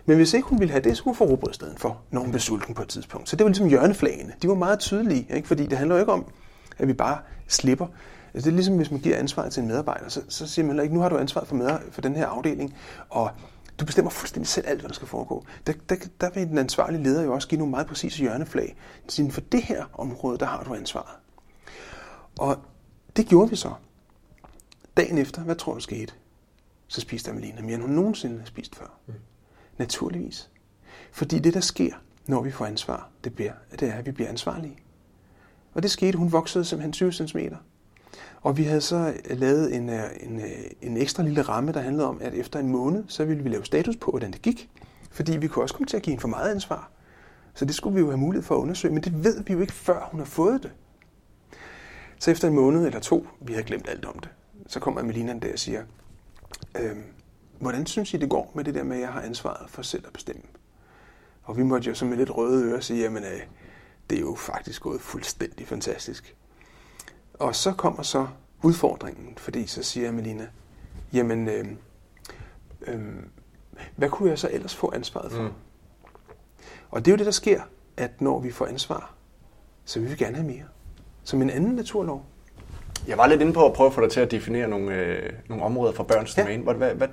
Men 0.07 0.16
hvis 0.16 0.35
ikke 0.35 0.49
hun 0.49 0.61
ville 0.61 0.73
have 0.73 0.85
det, 0.85 0.97
så 0.97 1.02
kunne 1.02 1.11
hun 1.11 1.16
få 1.16 1.25
rugbrød 1.25 1.50
i 1.50 1.54
stedet 1.54 1.75
for, 1.78 2.00
når 2.11 2.21
hun 2.21 2.31
blev 2.31 2.40
sulten 2.40 2.75
på 2.75 2.83
et 2.83 2.88
tidspunkt. 2.88 3.28
Så 3.28 3.37
det 3.37 3.45
var 3.45 3.49
ligesom 3.49 3.69
hjørneflagene. 3.69 4.33
De 4.42 4.49
var 4.49 4.54
meget 4.54 4.78
tydelige, 4.78 5.26
ikke? 5.35 5.49
fordi 5.49 5.66
det 5.66 5.78
handler 5.78 5.97
jo 5.97 6.00
ikke 6.00 6.12
om, 6.12 6.26
at 6.78 6.88
vi 6.88 6.92
bare 6.92 7.18
slipper 7.48 7.86
Altså, 8.34 8.50
det 8.50 8.54
er 8.54 8.56
ligesom, 8.56 8.76
hvis 8.76 8.90
man 8.90 9.00
giver 9.00 9.16
ansvaret 9.16 9.52
til 9.52 9.60
en 9.60 9.68
medarbejder, 9.68 10.08
så, 10.08 10.22
så 10.28 10.46
siger 10.46 10.66
man 10.66 10.82
ikke, 10.82 10.94
nu 10.94 11.00
har 11.00 11.08
du 11.08 11.18
ansvaret 11.18 11.48
for, 11.48 11.54
med, 11.54 11.78
for 11.90 12.00
den 12.00 12.16
her 12.16 12.26
afdeling, 12.26 12.76
og 13.08 13.30
du 13.80 13.84
bestemmer 13.84 14.10
fuldstændig 14.10 14.48
selv 14.48 14.68
alt, 14.68 14.80
hvad 14.80 14.88
der 14.88 14.94
skal 14.94 15.08
foregå. 15.08 15.44
Der, 15.66 15.72
der, 15.88 15.96
der 16.20 16.30
vil 16.30 16.48
den 16.48 16.58
ansvarlige 16.58 17.02
leder 17.02 17.22
jo 17.22 17.34
også 17.34 17.48
give 17.48 17.58
nogle 17.58 17.70
meget 17.70 17.86
præcise 17.86 18.18
hjørneflag. 18.18 18.76
Sige, 19.08 19.32
for 19.32 19.40
det 19.40 19.62
her 19.62 19.84
område, 19.92 20.38
der 20.38 20.46
har 20.46 20.64
du 20.64 20.74
ansvaret. 20.74 21.16
Og 22.38 22.58
det 23.16 23.26
gjorde 23.26 23.50
vi 23.50 23.56
så. 23.56 23.72
Dagen 24.96 25.18
efter, 25.18 25.42
hvad 25.42 25.56
tror 25.56 25.74
du 25.74 25.80
skete? 25.80 26.12
Så 26.88 27.00
spiste 27.00 27.30
Amelina 27.30 27.62
mere, 27.62 27.74
end 27.74 27.82
hun 27.82 27.90
nogensinde 27.90 28.38
har 28.38 28.46
spist 28.46 28.76
før. 28.76 28.98
Mm. 29.06 29.14
Naturligvis. 29.78 30.50
Fordi 31.12 31.38
det, 31.38 31.54
der 31.54 31.60
sker, 31.60 31.94
når 32.26 32.42
vi 32.42 32.50
får 32.50 32.66
ansvar, 32.66 33.08
det, 33.24 33.34
bliver, 33.34 33.52
det 33.80 33.88
er, 33.88 33.92
at 33.92 34.06
vi 34.06 34.12
bliver 34.12 34.28
ansvarlige. 34.28 34.76
Og 35.74 35.82
det 35.82 35.90
skete, 35.90 36.18
hun 36.18 36.32
voksede 36.32 36.64
simpelthen 36.64 36.92
20 36.92 37.12
cm. 37.12 37.38
Og 38.42 38.56
vi 38.56 38.64
havde 38.64 38.80
så 38.80 39.14
øh, 39.30 39.38
lavet 39.40 39.74
en, 39.74 39.88
øh, 39.88 40.04
en, 40.20 40.40
øh, 40.40 40.46
en 40.82 40.96
ekstra 40.96 41.22
lille 41.22 41.42
ramme, 41.42 41.72
der 41.72 41.80
handlede 41.80 42.08
om, 42.08 42.18
at 42.20 42.34
efter 42.34 42.58
en 42.58 42.68
måned, 42.68 43.04
så 43.08 43.24
ville 43.24 43.42
vi 43.42 43.48
lave 43.48 43.64
status 43.64 43.96
på, 43.96 44.10
hvordan 44.10 44.32
det 44.32 44.42
gik. 44.42 44.70
Fordi 45.10 45.36
vi 45.36 45.48
kunne 45.48 45.64
også 45.64 45.74
komme 45.74 45.86
til 45.86 45.96
at 45.96 46.02
give 46.02 46.10
hende 46.12 46.20
for 46.20 46.28
meget 46.28 46.50
ansvar. 46.50 46.90
Så 47.54 47.64
det 47.64 47.74
skulle 47.74 47.94
vi 47.94 48.00
jo 48.00 48.06
have 48.06 48.18
mulighed 48.18 48.42
for 48.42 48.54
at 48.54 48.60
undersøge, 48.60 48.94
men 48.94 49.02
det 49.02 49.24
ved 49.24 49.44
vi 49.44 49.52
jo 49.52 49.60
ikke, 49.60 49.72
før 49.72 50.08
hun 50.10 50.20
har 50.20 50.24
fået 50.24 50.62
det. 50.62 50.72
Så 52.18 52.30
efter 52.30 52.48
en 52.48 52.54
måned 52.54 52.86
eller 52.86 53.00
to, 53.00 53.26
vi 53.40 53.52
havde 53.52 53.66
glemt 53.66 53.88
alt 53.88 54.04
om 54.04 54.18
det, 54.18 54.28
så 54.66 54.80
kommer 54.80 55.02
Melina 55.02 55.38
der 55.42 55.52
og 55.52 55.58
siger, 55.58 55.82
øhm, 56.80 57.02
hvordan 57.58 57.86
synes 57.86 58.14
I, 58.14 58.16
det 58.16 58.30
går 58.30 58.52
med 58.54 58.64
det 58.64 58.74
der 58.74 58.82
med, 58.82 58.96
at 58.96 59.02
jeg 59.02 59.12
har 59.12 59.20
ansvaret 59.20 59.70
for 59.70 59.82
selv 59.82 60.06
at 60.06 60.12
bestemme? 60.12 60.42
Og 61.42 61.56
vi 61.56 61.62
måtte 61.62 61.88
jo 61.88 61.94
så 61.94 62.04
med 62.04 62.16
lidt 62.16 62.36
røde 62.36 62.64
ører 62.64 62.80
sige, 62.80 63.02
jamen 63.02 63.22
øh, 63.22 63.40
det 64.11 64.16
er 64.16 64.21
jo 64.21 64.35
faktisk 64.35 64.82
gået 64.82 65.00
fuldstændig 65.00 65.68
fantastisk. 65.68 66.37
Og 67.35 67.56
så 67.56 67.73
kommer 67.73 68.02
så 68.02 68.26
udfordringen, 68.62 69.35
fordi 69.37 69.66
så 69.66 69.82
siger 69.82 70.12
Melina, 70.12 70.47
jamen, 71.12 71.49
øh, 71.49 71.66
øh, 72.87 73.00
hvad 73.97 74.09
kunne 74.09 74.30
jeg 74.30 74.38
så 74.38 74.49
ellers 74.52 74.75
få 74.75 74.92
ansvaret 74.94 75.32
for? 75.32 75.42
Mm. 75.42 75.52
Og 76.90 77.04
det 77.04 77.11
er 77.11 77.12
jo 77.12 77.18
det, 77.18 77.26
der 77.26 77.32
sker, 77.32 77.61
at 77.97 78.21
når 78.21 78.40
vi 78.40 78.50
får 78.50 78.66
ansvar, 78.66 79.14
så 79.85 80.00
vil 80.00 80.11
vi 80.11 80.16
gerne 80.16 80.37
have 80.37 80.47
mere. 80.47 80.64
Som 81.25 81.42
en 81.42 81.50
anden 81.50 81.75
naturlov. 81.75 82.26
Jeg 83.06 83.18
var 83.18 83.26
lidt 83.26 83.40
inde 83.40 83.52
på 83.52 83.66
at 83.66 83.73
prøve 83.73 83.87
at 83.87 83.94
få 83.94 84.00
dig 84.00 84.11
til 84.11 84.21
at 84.21 84.30
definere 84.30 84.68
nogle, 84.68 84.94
øh, 84.94 85.32
nogle 85.49 85.64
områder 85.64 85.92
for 85.92 86.02
børns 86.02 86.37
ja. 86.37 86.42
domæne. 86.42 86.62
Hvad, 86.62 86.75
hvad, 86.75 86.94
hvad, 86.94 87.09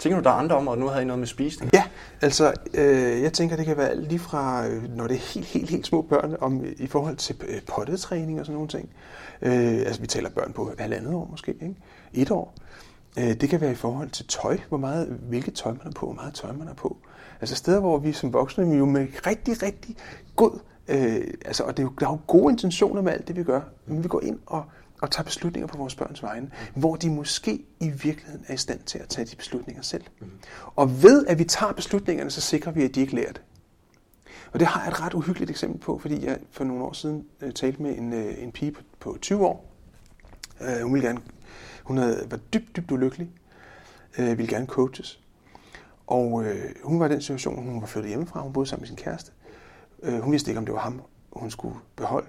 tænker 0.00 0.18
du, 0.18 0.24
der 0.24 0.30
er 0.30 0.34
andre 0.34 0.56
og 0.56 0.78
Nu 0.78 0.86
havde 0.86 1.02
I 1.02 1.06
noget 1.06 1.18
med 1.18 1.26
spisning. 1.26 1.70
Ja, 1.74 1.84
altså 2.20 2.52
øh, 2.74 3.22
jeg 3.22 3.32
tænker, 3.32 3.56
det 3.56 3.66
kan 3.66 3.76
være 3.76 4.00
lige 4.00 4.18
fra, 4.18 4.66
øh, 4.66 4.96
når 4.96 5.06
det 5.06 5.14
er 5.14 5.34
helt, 5.34 5.46
helt, 5.46 5.70
helt 5.70 5.86
små 5.86 6.02
børn, 6.02 6.36
om 6.40 6.64
i 6.76 6.86
forhold 6.86 7.16
til 7.16 7.36
øh, 7.48 7.60
pottetræning 7.66 8.40
og 8.40 8.46
sådan 8.46 8.54
nogle 8.54 8.68
ting. 8.68 8.88
Øh, 9.42 9.78
altså 9.78 10.00
vi 10.00 10.06
taler 10.06 10.30
børn 10.30 10.52
på 10.52 10.72
halvandet 10.78 11.14
år 11.14 11.28
måske, 11.30 11.52
ikke? 11.52 11.74
et 12.12 12.30
år. 12.30 12.54
Øh, 13.18 13.34
det 13.40 13.48
kan 13.48 13.60
være 13.60 13.72
i 13.72 13.74
forhold 13.74 14.10
til 14.10 14.26
tøj, 14.26 14.58
hvor 14.68 14.78
meget, 14.78 15.18
hvilket 15.28 15.54
tøj 15.54 15.72
man 15.72 15.86
er 15.86 15.90
på, 15.90 16.06
hvor 16.06 16.14
meget 16.14 16.34
tøj 16.34 16.52
man 16.52 16.68
er 16.68 16.74
på. 16.74 16.96
Altså 17.40 17.56
steder, 17.56 17.80
hvor 17.80 17.98
vi 17.98 18.12
som 18.12 18.32
voksne 18.32 18.70
vi 18.70 18.76
jo 18.76 18.86
med 18.86 19.06
rigtig, 19.26 19.62
rigtig 19.62 19.96
god, 20.36 20.58
øh, 20.88 21.20
altså, 21.44 21.62
og 21.62 21.76
det 21.76 21.82
er 21.82 21.86
jo, 21.86 21.92
der 22.00 22.06
er 22.06 22.10
jo 22.10 22.18
gode 22.26 22.52
intentioner 22.52 23.02
med 23.02 23.12
alt 23.12 23.28
det, 23.28 23.36
vi 23.36 23.42
gør, 23.42 23.60
men 23.86 24.02
vi 24.02 24.08
går 24.08 24.20
ind 24.20 24.38
og, 24.46 24.64
og 25.02 25.10
tager 25.10 25.24
beslutninger 25.24 25.66
på 25.66 25.78
vores 25.78 25.94
børns 25.94 26.22
vegne, 26.22 26.50
hvor 26.74 26.96
de 26.96 27.10
måske 27.10 27.64
i 27.80 27.88
virkeligheden 27.88 28.44
er 28.48 28.54
i 28.54 28.56
stand 28.56 28.80
til 28.80 28.98
at 28.98 29.08
tage 29.08 29.24
de 29.24 29.36
beslutninger 29.36 29.82
selv. 29.82 30.04
Og 30.76 31.02
ved 31.02 31.26
at 31.26 31.38
vi 31.38 31.44
tager 31.44 31.72
beslutningerne, 31.72 32.30
så 32.30 32.40
sikrer 32.40 32.72
vi, 32.72 32.82
at 32.84 32.94
de 32.94 33.00
ikke 33.00 33.14
lærer 33.14 33.32
det. 33.32 33.42
Og 34.52 34.60
det 34.60 34.68
har 34.68 34.80
jeg 34.80 34.90
et 34.90 35.00
ret 35.00 35.14
uhyggeligt 35.14 35.50
eksempel 35.50 35.80
på, 35.80 35.98
fordi 35.98 36.24
jeg 36.24 36.38
for 36.50 36.64
nogle 36.64 36.84
år 36.84 36.92
siden 36.92 37.26
øh, 37.40 37.52
talte 37.52 37.82
med 37.82 37.98
en, 37.98 38.12
øh, 38.12 38.42
en 38.42 38.52
pige 38.52 38.72
på, 38.72 38.82
på 39.00 39.18
20 39.20 39.46
år. 39.46 39.72
Øh, 40.60 40.82
hun 40.82 40.94
ville 40.94 41.06
gerne 41.08 41.20
hun 41.90 41.98
havde 41.98 42.26
været 42.30 42.54
dybt, 42.54 42.76
dybt 42.76 42.90
ulykkelig, 42.90 43.30
øh, 44.18 44.38
ville 44.38 44.54
gerne 44.54 44.66
coaches. 44.66 45.20
Og 46.06 46.44
øh, 46.44 46.74
hun 46.84 47.00
var 47.00 47.06
i 47.06 47.12
den 47.12 47.20
situation, 47.20 47.68
hun 47.68 47.80
var 47.80 47.86
flyttet 47.86 48.08
hjemmefra, 48.08 48.40
hun 48.40 48.52
boede 48.52 48.68
sammen 48.68 48.82
med 48.82 48.88
sin 48.88 48.96
kæreste. 48.96 49.32
Øh, 50.02 50.20
hun 50.20 50.32
vidste 50.32 50.50
ikke, 50.50 50.58
om 50.58 50.66
det 50.66 50.74
var 50.74 50.80
ham, 50.80 51.02
hun 51.32 51.50
skulle 51.50 51.76
beholde. 51.96 52.26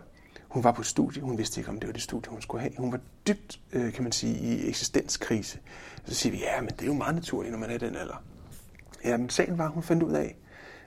Hun 0.51 0.63
var 0.63 0.72
på 0.72 0.81
et 0.81 0.88
studie, 0.88 1.22
hun 1.22 1.38
vidste 1.38 1.62
ikke, 1.62 1.70
om 1.70 1.79
det 1.79 1.88
var 1.88 1.93
det 1.93 2.01
studie, 2.01 2.29
hun 2.29 2.41
skulle 2.41 2.62
have. 2.62 2.74
Hun 2.77 2.91
var 2.91 3.00
dybt, 3.27 3.60
øh, 3.74 3.93
kan 3.93 4.03
man 4.03 4.12
sige, 4.12 4.39
i 4.39 4.70
eksistenskrise. 4.70 5.60
Så 6.05 6.15
siger 6.15 6.31
vi, 6.31 6.39
ja, 6.39 6.62
men 6.62 6.70
det 6.70 6.81
er 6.81 6.86
jo 6.86 6.93
meget 6.93 7.15
naturligt, 7.15 7.51
når 7.51 7.60
man 7.60 7.70
er 7.70 7.75
i 7.75 7.77
den 7.77 7.96
alder. 7.96 8.24
Ja, 9.03 9.17
men 9.17 9.29
sagen 9.29 9.58
var, 9.58 9.67
hun 9.67 9.84
fandt 9.84 10.03
ud 10.03 10.12
af, 10.12 10.36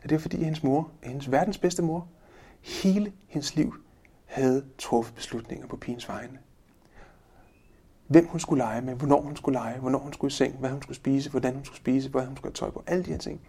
at 0.03 0.11
det 0.11 0.13
var 0.13 0.21
fordi 0.21 0.45
hendes 0.45 0.63
mor, 0.63 0.91
hendes 1.03 1.31
verdens 1.31 1.59
bedste 1.59 1.83
mor, 1.83 2.09
hele 2.61 3.13
hendes 3.29 3.57
liv 3.57 3.75
havde 4.25 4.65
truffet 4.79 5.15
beslutninger 5.15 5.67
på 5.67 5.77
pigens 5.77 6.09
vegne 6.09 6.39
hvem 8.07 8.27
hun 8.27 8.41
skulle 8.41 8.65
lege 8.65 8.81
med, 8.81 8.95
hvornår 8.95 9.21
hun 9.21 9.37
skulle 9.37 9.59
lege, 9.59 9.79
hvornår 9.81 9.99
hun 9.99 10.13
skulle 10.13 10.31
i 10.31 10.35
seng, 10.35 10.57
hvad 10.59 10.71
hun 10.71 10.83
skulle 10.83 10.97
spise, 10.97 11.31
hvordan 11.31 11.55
hun 11.55 11.65
skulle 11.65 11.77
spise, 11.77 12.09
hvad 12.09 12.27
hun 12.27 12.37
skulle 12.37 12.51
have 12.51 12.55
tøj 12.55 12.71
på, 12.71 12.83
alle 12.87 13.05
de 13.05 13.11
her 13.11 13.19
ting. 13.19 13.41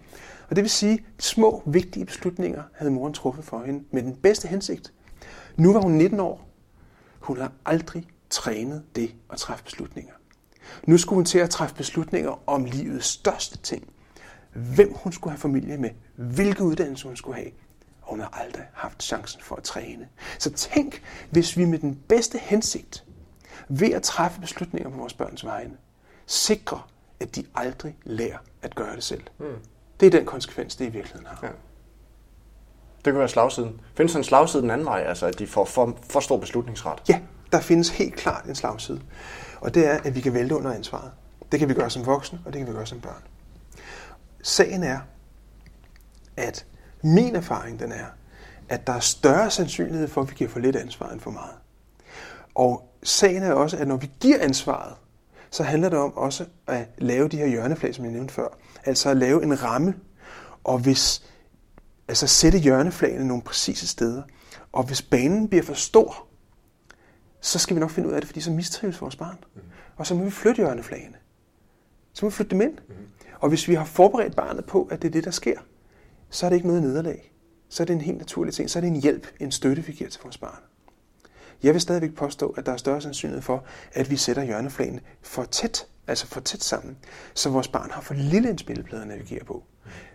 Og 0.50 0.56
det 0.56 0.62
vil 0.62 0.70
sige, 0.70 1.06
små, 1.20 1.64
vigtige 1.66 2.06
beslutninger 2.06 2.64
havde 2.74 2.92
moren 2.92 3.14
truffet 3.14 3.46
for 3.46 3.64
hende 3.64 3.84
med 3.92 4.04
den 4.04 4.16
bedste 4.16 4.48
hensigt. 4.48 4.94
Nu 5.56 5.74
var 5.74 5.82
hun 5.82 5.92
19 5.92 6.20
år. 6.20 6.48
Hun 7.20 7.38
har 7.38 7.52
aldrig 7.66 8.08
trænet 8.30 8.84
det 8.96 9.16
at 9.30 9.38
træffe 9.38 9.64
beslutninger. 9.64 10.14
Nu 10.86 10.98
skulle 10.98 11.18
hun 11.18 11.26
til 11.26 11.40
at 11.40 11.50
træffe 11.50 11.76
beslutninger 11.76 12.50
om 12.50 12.66
livets 12.66 13.06
største 13.08 13.58
ting. 13.58 13.90
Hvem 14.54 14.94
hun 14.96 15.12
skulle 15.12 15.32
have 15.32 15.40
familie 15.40 15.78
med, 15.78 15.90
hvilke 16.16 16.64
uddannelse 16.64 17.08
hun 17.08 17.18
skulle 17.18 17.36
have. 17.36 17.52
Og 18.02 18.10
hun 18.10 18.20
har 18.20 18.40
aldrig 18.44 18.64
haft 18.74 19.04
chancen 19.04 19.42
for 19.42 19.56
at 19.56 19.64
træne. 19.64 20.08
Så 20.40 20.52
tænk, 20.52 21.02
hvis 21.32 21.58
vi 21.58 21.66
med 21.66 21.80
den 21.80 22.00
bedste 22.08 22.38
hensigt 22.38 23.04
ved 23.70 23.92
at 23.92 24.04
træffe 24.04 24.42
beslutninger 24.42 24.90
på 24.90 24.98
vores 24.98 25.14
børns 25.14 25.46
vegne, 25.46 25.78
sikre, 26.26 26.82
at 27.20 27.36
de 27.36 27.46
aldrig 27.56 27.98
lærer 28.04 28.38
at 28.62 28.76
gøre 28.76 28.96
det 28.96 29.04
selv. 29.04 29.24
Mm. 29.38 29.46
Det 30.00 30.06
er 30.06 30.10
den 30.10 30.26
konsekvens, 30.26 30.76
det 30.76 30.86
i 30.86 30.90
virkeligheden 30.90 31.26
har. 31.26 31.40
Ja. 31.44 31.50
Det 33.06 33.14
kan 33.14 33.20
være 33.20 33.30
slagsiden. 33.30 33.82
Findes 33.98 34.12
der 34.14 34.18
en 34.18 34.24
slagside 34.24 34.64
den 34.64 34.72
anden 34.72 34.86
vej, 34.86 35.04
altså 35.08 35.26
at 35.26 35.40
de 35.40 35.48
får 35.48 35.66
for, 35.66 35.98
for 36.10 36.20
stor 36.20 36.38
beslutningsret? 36.38 37.04
Ja, 37.10 37.20
der 37.52 37.62
findes 37.62 37.90
helt 37.90 38.16
klart 38.16 38.46
en 38.46 38.56
slagside. 38.56 39.02
Og 39.62 39.74
det 39.74 39.88
er, 39.88 40.00
at 40.04 40.16
vi 40.16 40.22
kan 40.22 40.34
vælte 40.34 40.56
under 40.56 40.74
ansvaret. 40.74 41.12
Det 41.52 41.60
kan 41.60 41.70
vi 41.70 41.74
gøre 41.74 41.90
som 41.90 42.06
voksne, 42.06 42.40
og 42.46 42.54
det 42.54 42.60
kan 42.60 42.68
vi 42.68 42.74
gøre 42.74 42.86
som 42.86 43.00
børn. 43.00 43.24
Sagen 44.44 44.84
er, 44.84 45.00
at 46.38 46.66
min 47.04 47.36
erfaring 47.36 47.80
den 47.80 47.92
er, 47.92 48.06
at 48.70 48.88
der 48.88 48.94
er 48.94 49.00
større 49.00 49.52
sandsynlighed 49.52 50.08
for, 50.08 50.22
at 50.22 50.30
vi 50.30 50.36
giver 50.36 50.50
for 50.50 50.60
lidt 50.60 50.76
ansvar 50.76 51.10
end 51.10 51.20
for 51.20 51.32
meget. 51.32 51.56
Og 52.56 52.90
sagen 53.04 53.44
er 53.44 53.54
også, 53.54 53.78
at 53.78 53.88
når 53.88 53.98
vi 53.98 54.12
giver 54.20 54.38
ansvaret, 54.42 54.94
så 55.50 55.64
handler 55.64 55.90
det 55.90 56.00
om 56.00 56.18
også 56.18 56.46
at 56.68 56.88
lave 56.98 57.28
de 57.28 57.38
her 57.38 57.48
hjørneflag, 57.48 57.96
som 57.96 58.06
jeg 58.06 58.14
nævnte 58.14 58.34
før. 58.34 58.48
Altså 58.86 59.10
at 59.10 59.18
lave 59.18 59.44
en 59.44 59.64
ramme, 59.64 59.94
og 60.64 60.80
hvis, 60.80 61.24
altså 62.08 62.28
sætte 62.28 62.58
hjørneflagene 62.58 63.28
nogle 63.28 63.44
præcise 63.44 63.88
steder. 63.88 64.24
Og 64.72 64.84
hvis 64.84 65.02
banen 65.02 65.48
bliver 65.48 65.64
for 65.64 65.74
stor, 65.74 66.28
så 67.42 67.60
skal 67.60 67.76
vi 67.76 67.80
nok 67.80 67.90
finde 67.90 68.10
ud 68.10 68.14
af 68.14 68.22
det, 68.22 68.28
fordi 68.28 68.42
så 68.42 68.52
mistrives 68.52 69.02
vores 69.02 69.16
barn. 69.16 69.38
Mm. 69.56 69.62
Og 69.96 70.08
så 70.08 70.16
må 70.16 70.24
vi 70.24 70.32
flytte 70.32 70.58
hjørneflagene. 70.58 71.18
Så 72.14 72.26
må 72.26 72.30
vi 72.30 72.36
flytte 72.36 72.52
dem 72.52 72.62
ind. 72.62 72.78
Mm. 72.88 72.96
Og 73.40 73.50
hvis 73.50 73.68
vi 73.68 73.74
har 73.74 73.86
forberedt 73.86 74.36
barnet 74.36 74.66
på, 74.66 74.84
at 74.92 75.02
det 75.02 75.08
er 75.08 75.12
det, 75.12 75.24
der 75.24 75.32
sker, 75.32 75.60
så 76.30 76.46
er 76.46 76.50
det 76.50 76.56
ikke 76.56 76.68
noget 76.68 76.84
nederlag. 76.84 77.32
Så 77.70 77.84
er 77.84 77.86
det 77.86 77.94
en 77.94 78.02
helt 78.02 78.18
naturlig 78.18 78.54
ting. 78.54 78.70
Så 78.70 78.80
er 78.80 78.82
det 78.82 78.88
en 78.88 79.02
hjælp, 79.02 79.28
en 79.40 79.52
støtte, 79.52 79.86
vi 79.86 79.94
giver 79.94 80.10
til 80.10 80.22
vores 80.24 80.38
barn. 80.38 80.60
Jeg 81.64 81.74
vil 81.74 81.82
stadigvæk 81.82 82.16
påstå, 82.16 82.50
at 82.50 82.66
der 82.66 82.72
er 82.72 82.78
større 82.78 83.02
sandsynlighed 83.02 83.42
for, 83.42 83.64
at 83.94 84.12
vi 84.12 84.18
sætter 84.18 84.44
hjørneflagen 84.44 85.00
for 85.22 85.44
tæt, 85.44 85.88
altså 86.08 86.28
for 86.28 86.40
tæt 86.40 86.64
sammen, 86.64 86.98
så 87.34 87.50
vores 87.50 87.68
barn 87.68 87.92
har 87.92 88.02
for 88.02 88.14
lille 88.14 88.50
en 88.50 88.58
spilleplade 88.58 89.02
at 89.02 89.08
navigere 89.08 89.44
på. 89.44 89.64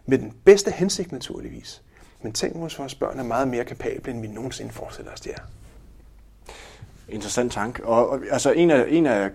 Med 0.06 0.18
den 0.18 0.34
bedste 0.44 0.70
hensigt 0.70 1.12
naturligvis. 1.12 1.82
Men 2.22 2.32
tænk, 2.32 2.54
at 2.54 2.60
vores 2.60 2.94
børn 2.94 3.18
er 3.18 3.22
meget 3.22 3.48
mere 3.48 3.64
kapable, 3.64 4.12
end 4.12 4.20
vi 4.20 4.26
nogensinde 4.26 4.72
forestiller 4.72 5.12
os, 5.12 5.20
det 5.20 5.32
er. 5.32 5.42
Interessant 7.08 7.52
tanke. 7.52 7.84
Og, 7.86 8.08
og 8.08 8.20
altså 8.30 8.52
en 8.52 8.70
af, 8.70 8.86
en 8.88 9.06
af 9.06 9.30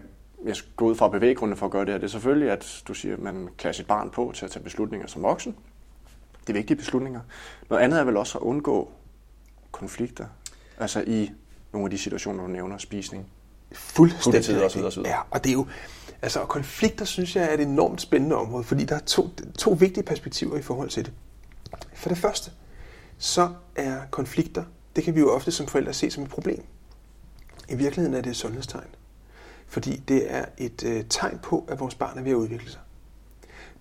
jeg 0.45 0.55
skal 0.55 0.71
gå 0.75 0.85
ud 0.85 0.95
fra 0.95 1.07
bevæggrunde 1.07 1.55
for 1.55 1.65
at 1.65 1.71
gøre 1.71 1.85
det 1.85 1.93
her, 1.93 1.97
det 1.97 2.05
er 2.05 2.11
selvfølgelig, 2.11 2.51
at 2.51 2.83
du 2.87 2.93
siger, 2.93 3.13
at 3.13 3.19
man 3.19 3.49
klæder 3.57 3.73
sit 3.73 3.87
barn 3.87 4.09
på 4.09 4.31
til 4.35 4.45
at 4.45 4.51
tage 4.51 4.63
beslutninger 4.63 5.07
som 5.07 5.23
voksen. 5.23 5.55
Det 6.41 6.49
er 6.49 6.53
vigtige 6.53 6.77
beslutninger. 6.77 7.21
Noget 7.69 7.83
andet 7.83 7.99
er 7.99 8.03
vel 8.03 8.17
også 8.17 8.37
at 8.37 8.41
undgå 8.41 8.91
konflikter. 9.71 10.25
Altså 10.77 11.03
i 11.07 11.31
nogle 11.73 11.85
af 11.85 11.91
de 11.91 11.97
situationer, 11.97 12.43
du 12.43 12.49
nævner, 12.49 12.77
spisning, 12.77 13.25
fuldstændig 13.71 14.63
og 14.63 14.71
så 14.71 14.77
videre. 14.79 15.09
Ja, 15.09 15.17
og 15.31 15.43
det 15.43 15.49
er 15.49 15.53
jo, 15.53 15.67
altså 16.21 16.39
og 16.39 16.47
konflikter 16.47 17.05
synes 17.05 17.35
jeg 17.35 17.45
er 17.45 17.53
et 17.53 17.59
enormt 17.59 18.01
spændende 18.01 18.35
område, 18.35 18.63
fordi 18.63 18.85
der 18.85 18.95
er 18.95 18.99
to, 18.99 19.29
to 19.57 19.71
vigtige 19.71 20.03
perspektiver 20.03 20.57
i 20.57 20.61
forhold 20.61 20.89
til 20.89 21.05
det. 21.05 21.13
For 21.93 22.09
det 22.09 22.17
første, 22.17 22.51
så 23.17 23.49
er 23.75 23.99
konflikter, 24.11 24.63
det 24.95 25.03
kan 25.03 25.15
vi 25.15 25.19
jo 25.19 25.31
ofte 25.33 25.51
som 25.51 25.67
forældre 25.67 25.93
se 25.93 26.11
som 26.11 26.23
et 26.23 26.29
problem. 26.29 26.63
I 27.69 27.75
virkeligheden 27.75 28.17
er 28.17 28.21
det 28.21 28.29
et 28.29 28.35
sundhedstegn. 28.35 28.87
Fordi 29.67 29.95
det 30.07 30.33
er 30.33 30.45
et 30.57 30.83
øh, 30.83 31.03
tegn 31.09 31.39
på, 31.43 31.65
at 31.67 31.79
vores 31.79 31.95
barn 31.95 32.17
er 32.17 32.21
ved 32.21 32.31
at 32.31 32.35
udvikle 32.35 32.71
sig. 32.71 32.79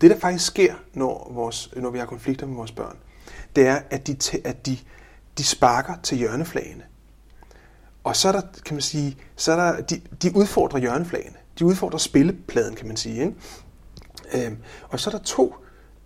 Det, 0.01 0.11
der 0.11 0.19
faktisk 0.19 0.47
sker, 0.47 0.75
når, 0.93 1.31
vores, 1.35 1.71
når 1.77 1.91
vi 1.91 1.99
har 1.99 2.07
konflikter 2.07 2.47
med 2.47 2.57
vores 2.57 2.73
børn, 2.73 2.97
det 3.57 3.67
er, 3.67 3.81
at 3.91 4.07
de, 4.07 4.17
at 4.45 4.67
de, 4.67 4.79
de 5.39 5.45
sparker 5.45 5.95
til 6.03 6.19
hjørneflagene. 6.19 6.85
Og 8.05 8.17
så 8.17 8.29
er 8.29 8.33
der, 8.33 8.43
kan 8.65 8.75
man 8.75 8.83
sige, 8.83 9.17
så 9.37 9.53
er 9.53 9.57
der, 9.57 9.81
de, 9.83 10.01
de 10.23 10.37
udfordrer 10.37 10.79
hjørneflagene. 10.79 11.37
De 11.59 11.65
udfordrer 11.65 11.99
spillepladen, 11.99 12.75
kan 12.75 12.87
man 12.87 12.97
sige. 12.97 13.21
Ikke? 13.21 14.47
Øhm, 14.47 14.59
og 14.89 15.01
så 15.01 15.11
er 15.11 15.15
der 15.15 15.25
to 15.25 15.55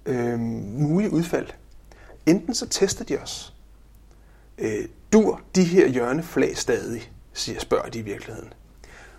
øhm, 0.06 0.40
mulige 0.78 1.12
udfald. 1.12 1.46
Enten 2.26 2.54
så 2.54 2.66
tester 2.66 3.04
de 3.04 3.18
os. 3.18 3.54
Øh, 4.58 4.88
dur 5.12 5.40
de 5.54 5.64
her 5.64 5.88
hjørneflag 5.88 6.56
stadig, 6.56 7.12
siger, 7.32 7.60
spørger 7.60 7.88
de 7.88 7.98
i 7.98 8.02
virkeligheden. 8.02 8.52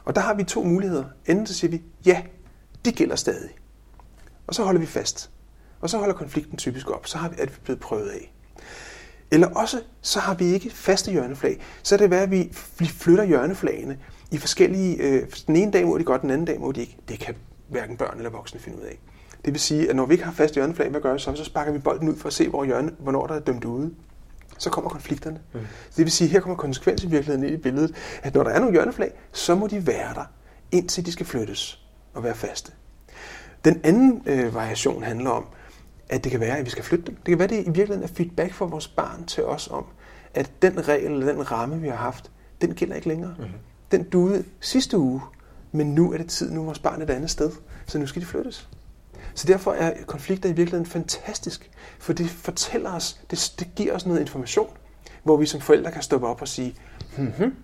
Og 0.05 0.15
der 0.15 0.21
har 0.21 0.33
vi 0.33 0.43
to 0.43 0.63
muligheder. 0.63 1.05
Enten 1.25 1.48
så 1.48 1.53
siger 1.53 1.71
vi, 1.71 1.81
ja, 2.05 2.24
de 2.86 2.91
gælder 2.91 3.15
stadig. 3.15 3.50
Og 4.48 4.55
så 4.55 4.63
holder 4.63 4.79
vi 4.79 4.86
fast. 4.86 5.29
Og 5.81 5.89
så 5.89 5.98
holder 5.98 6.15
konflikten 6.15 6.57
typisk 6.57 6.89
op. 6.89 7.07
Så 7.07 7.17
har 7.17 7.29
vi, 7.29 7.36
at 7.39 7.51
vi 7.51 7.55
blevet 7.63 7.79
prøvet 7.79 8.09
af. 8.09 8.33
Eller 9.31 9.48
også, 9.48 9.81
så 10.01 10.19
har 10.19 10.33
vi 10.33 10.45
ikke 10.45 10.69
faste 10.69 11.12
hjørneflag. 11.12 11.62
Så 11.83 11.95
er 11.95 12.00
det 12.00 12.09
værd, 12.09 12.24
at 12.24 12.31
vi 12.79 12.86
flytter 12.86 13.24
hjørneflagene 13.24 13.98
i 14.31 14.38
forskellige... 14.38 14.95
Øh, 14.98 15.27
den 15.48 15.55
ene 15.55 15.71
dag 15.71 15.86
må 15.86 15.98
de 15.98 16.03
godt, 16.03 16.21
den 16.21 16.29
anden 16.29 16.45
dag 16.45 16.59
må 16.59 16.71
de 16.71 16.81
ikke. 16.81 16.98
Det 17.07 17.19
kan 17.19 17.36
hverken 17.67 17.98
børn 17.98 18.17
eller 18.17 18.29
voksne 18.29 18.59
finde 18.59 18.77
ud 18.77 18.83
af. 18.83 19.00
Det 19.45 19.53
vil 19.53 19.62
sige, 19.62 19.89
at 19.89 19.95
når 19.95 20.05
vi 20.05 20.13
ikke 20.13 20.24
har 20.24 20.31
fast 20.31 20.55
hjørneflag, 20.55 20.89
hvad 20.89 21.01
gør 21.01 21.13
vi 21.13 21.19
så? 21.19 21.36
Så 21.36 21.43
sparker 21.43 21.71
vi 21.71 21.79
bolden 21.79 22.09
ud 22.09 22.15
for 22.15 22.27
at 22.27 22.33
se, 22.33 22.50
hvor 22.50 22.65
hjørne, 22.65 22.91
hvornår 23.00 23.27
der 23.27 23.36
er 23.36 23.39
dømt 23.39 23.65
ude. 23.65 23.91
Så 24.57 24.69
kommer 24.69 24.89
konflikterne. 24.89 25.39
Mm. 25.53 25.59
Det 25.98 26.05
vil 26.05 26.12
sige, 26.12 26.25
at 26.25 26.31
her 26.31 26.39
kommer 26.39 26.55
konsekvens 26.55 27.03
i 27.03 27.07
virkeligheden 27.07 27.43
ind 27.43 27.53
i 27.53 27.57
billedet, 27.57 27.95
at 28.24 28.33
når 28.33 28.43
der 28.43 28.51
er 28.51 28.59
nogle 28.59 28.74
hjørneflag, 28.74 29.12
så 29.31 29.55
må 29.55 29.67
de 29.67 29.88
være 29.88 30.13
der, 30.13 30.25
indtil 30.71 31.05
de 31.05 31.12
skal 31.12 31.25
flyttes 31.25 31.86
og 32.13 32.24
være 32.24 32.36
faste. 32.36 32.71
Den 33.65 33.81
anden 33.83 34.24
øh, 34.25 34.55
variation 34.55 35.03
handler 35.03 35.29
om, 35.29 35.45
at 36.09 36.24
det 36.24 36.31
kan 36.31 36.39
være, 36.39 36.57
at 36.57 36.65
vi 36.65 36.69
skal 36.69 36.83
flytte 36.83 37.05
dem. 37.05 37.15
Det 37.15 37.25
kan 37.25 37.39
være, 37.39 37.43
at 37.43 37.50
det 37.50 37.62
i 37.62 37.65
virkeligheden 37.65 38.03
er 38.03 38.07
feedback 38.07 38.53
fra 38.53 38.65
vores 38.65 38.88
barn 38.88 39.25
til 39.25 39.43
os 39.43 39.67
om, 39.67 39.86
at 40.33 40.51
den 40.62 40.88
regel 40.88 41.12
eller 41.12 41.33
den 41.33 41.51
ramme, 41.51 41.81
vi 41.81 41.88
har 41.88 41.95
haft, 41.95 42.31
den 42.62 42.74
gælder 42.74 42.95
ikke 42.95 43.07
længere. 43.07 43.36
Mm-hmm. 43.38 43.53
Den 43.91 44.03
duede 44.03 44.43
sidste 44.60 44.98
uge, 44.98 45.22
men 45.72 45.96
nu 45.96 46.13
er 46.13 46.17
det 46.17 46.27
tid, 46.27 46.51
nu 46.51 46.62
er 46.62 46.65
vores 46.65 46.79
barn 46.79 47.01
et 47.01 47.10
andet 47.10 47.29
sted, 47.29 47.51
så 47.86 48.00
nu 48.00 48.08
skal 48.08 48.22
de 48.22 48.27
flyttes. 48.27 48.69
Så 49.34 49.48
derfor 49.48 49.74
er 49.74 50.03
konflikter 50.05 50.50
i 50.50 50.51
virkeligheden 50.51 50.86
fantastisk, 50.86 51.72
for 52.00 52.13
det 52.13 52.29
fortæller 52.29 52.96
os, 52.96 53.19
det, 53.31 53.53
det 53.60 53.67
giver 53.75 53.96
os 53.96 54.05
noget 54.05 54.22
information, 54.22 54.69
hvor 55.24 55.38
vi 55.38 55.46
som 55.46 55.62
forældre 55.62 55.91
kan 55.91 56.01
stoppe 56.01 56.27
op 56.27 56.41
og 56.41 56.48
sige, 56.48 56.75
hmm, 57.17 57.55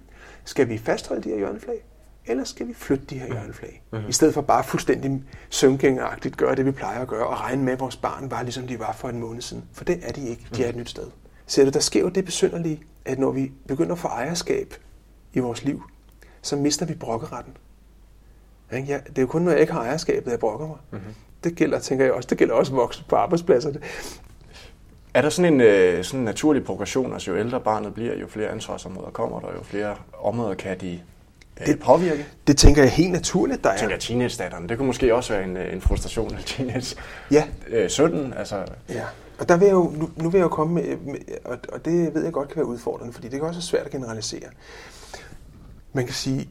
skal 0.44 0.70
vi 0.70 0.78
fastholde 0.78 1.24
de 1.24 1.30
her 1.30 1.38
hjørneflag, 1.38 1.86
eller 2.26 2.44
skal 2.44 2.68
vi 2.68 2.74
flytte 2.74 3.06
de 3.06 3.20
her 3.20 3.28
hjørneflag? 3.28 3.84
Mm-hmm. 3.92 4.10
I 4.10 4.12
stedet 4.12 4.34
for 4.34 4.42
bare 4.42 4.64
fuldstændig 4.64 5.24
søvngængeragtigt 5.50 6.38
gøre 6.38 6.56
det, 6.56 6.66
vi 6.66 6.72
plejer 6.72 7.02
at 7.02 7.08
gøre, 7.08 7.28
og 7.28 7.40
regne 7.40 7.64
med, 7.64 7.74
at 7.74 7.80
vores 7.80 7.96
barn 7.98 8.32
var 8.32 8.44
ligesom 8.44 8.68
de 8.68 8.80
var 8.80 8.94
for 8.94 9.10
en 9.10 9.20
måned 9.20 9.42
siden. 9.42 9.64
For 9.74 9.84
det 9.84 10.00
er 10.04 10.12
de 10.12 10.28
ikke. 10.28 10.48
De 10.56 10.64
er 10.64 10.70
et 10.70 10.76
nyt 10.76 10.90
sted. 10.90 11.08
Ser 11.48 11.66
du, 11.66 11.70
der 11.70 11.80
sker 11.80 12.02
jo 12.02 12.10
det 12.10 12.26
besynderlige, 12.26 12.84
at 13.06 13.20
når 13.20 13.32
vi 13.32 13.52
begynder 13.68 13.92
at 13.92 14.00
få 14.00 14.08
ejerskab 14.08 14.74
i 15.34 15.40
vores 15.40 15.64
liv, 15.64 15.84
så 16.46 16.56
mister 16.56 16.86
vi 16.86 16.94
brokkeretten. 16.94 17.54
Ja, 18.72 18.78
det 18.78 19.18
er 19.18 19.22
jo 19.22 19.28
kun, 19.28 19.42
når 19.42 19.52
jeg 19.52 19.62
ikke 19.62 19.74
har 19.74 19.82
ejerskabet, 19.82 20.32
jeg 20.32 20.40
brokker 20.40 20.68
mig. 20.68 20.78
Mm-hmm. 20.92 21.14
Det 21.44 21.56
gælder, 21.56 21.80
tænker 21.80 22.06
jeg 22.06 22.14
også, 22.14 22.28
det 22.30 22.38
gælder 22.38 22.54
også 22.54 22.74
voksne 22.74 23.06
på 23.10 23.16
arbejdspladser. 23.16 23.72
Er 25.14 25.22
der 25.22 25.30
sådan 25.30 25.54
en 25.54 25.62
øh, 25.62 26.04
sådan 26.04 26.20
en 26.20 26.26
naturlig 26.26 26.64
progression, 26.64 27.14
altså 27.14 27.32
jo 27.32 27.38
ældre 27.38 27.60
barnet 27.60 27.94
bliver, 27.94 28.18
jo 28.18 28.28
flere 28.28 28.50
ansvarsområder 28.50 29.10
kommer 29.10 29.40
der, 29.40 29.48
jo 29.48 29.64
flere 29.64 29.96
områder 30.20 30.54
kan 30.54 30.80
de 30.80 31.00
øh, 31.62 31.68
det, 31.68 31.80
påvirke? 31.80 32.26
Det 32.48 32.58
tænker 32.58 32.82
jeg 32.82 32.92
helt 32.92 33.12
naturligt, 33.12 33.64
der 33.64 33.70
er. 33.70 33.74
Jeg 33.74 33.80
tænker 33.80 33.98
teenage 33.98 34.68
det 34.70 34.78
kunne 34.78 34.88
måske 34.88 35.16
også 35.16 35.34
være 35.34 35.44
en, 35.44 35.58
øh, 35.58 35.74
en 35.74 35.82
frustration 35.82 36.36
af 36.36 36.44
teenage. 36.46 36.96
Ja. 37.32 37.44
Øh, 37.68 37.90
17, 37.90 38.34
altså. 38.34 38.66
Ja, 38.90 39.04
og 39.40 39.50
der 39.50 39.58
vil 39.58 39.66
jeg 39.66 39.74
jo, 39.74 39.94
nu, 39.96 40.10
nu 40.16 40.30
vil 40.30 40.38
jeg 40.38 40.44
jo 40.44 40.50
komme 40.50 40.74
med, 40.74 40.98
med 40.98 41.16
og, 41.46 41.58
og 41.74 41.86
det 41.86 42.16
ved 42.16 42.24
jeg 42.24 42.34
godt 42.34 42.48
kan 42.48 42.58
være 42.58 42.66
udfordrende, 42.66 43.14
fordi 43.14 43.28
det 43.28 43.40
kan 43.40 43.48
også 43.48 43.58
være 43.58 43.62
svært 43.62 43.86
at 43.86 43.92
generalisere. 43.92 44.50
Man 45.96 46.06
kan 46.06 46.14
sige, 46.14 46.50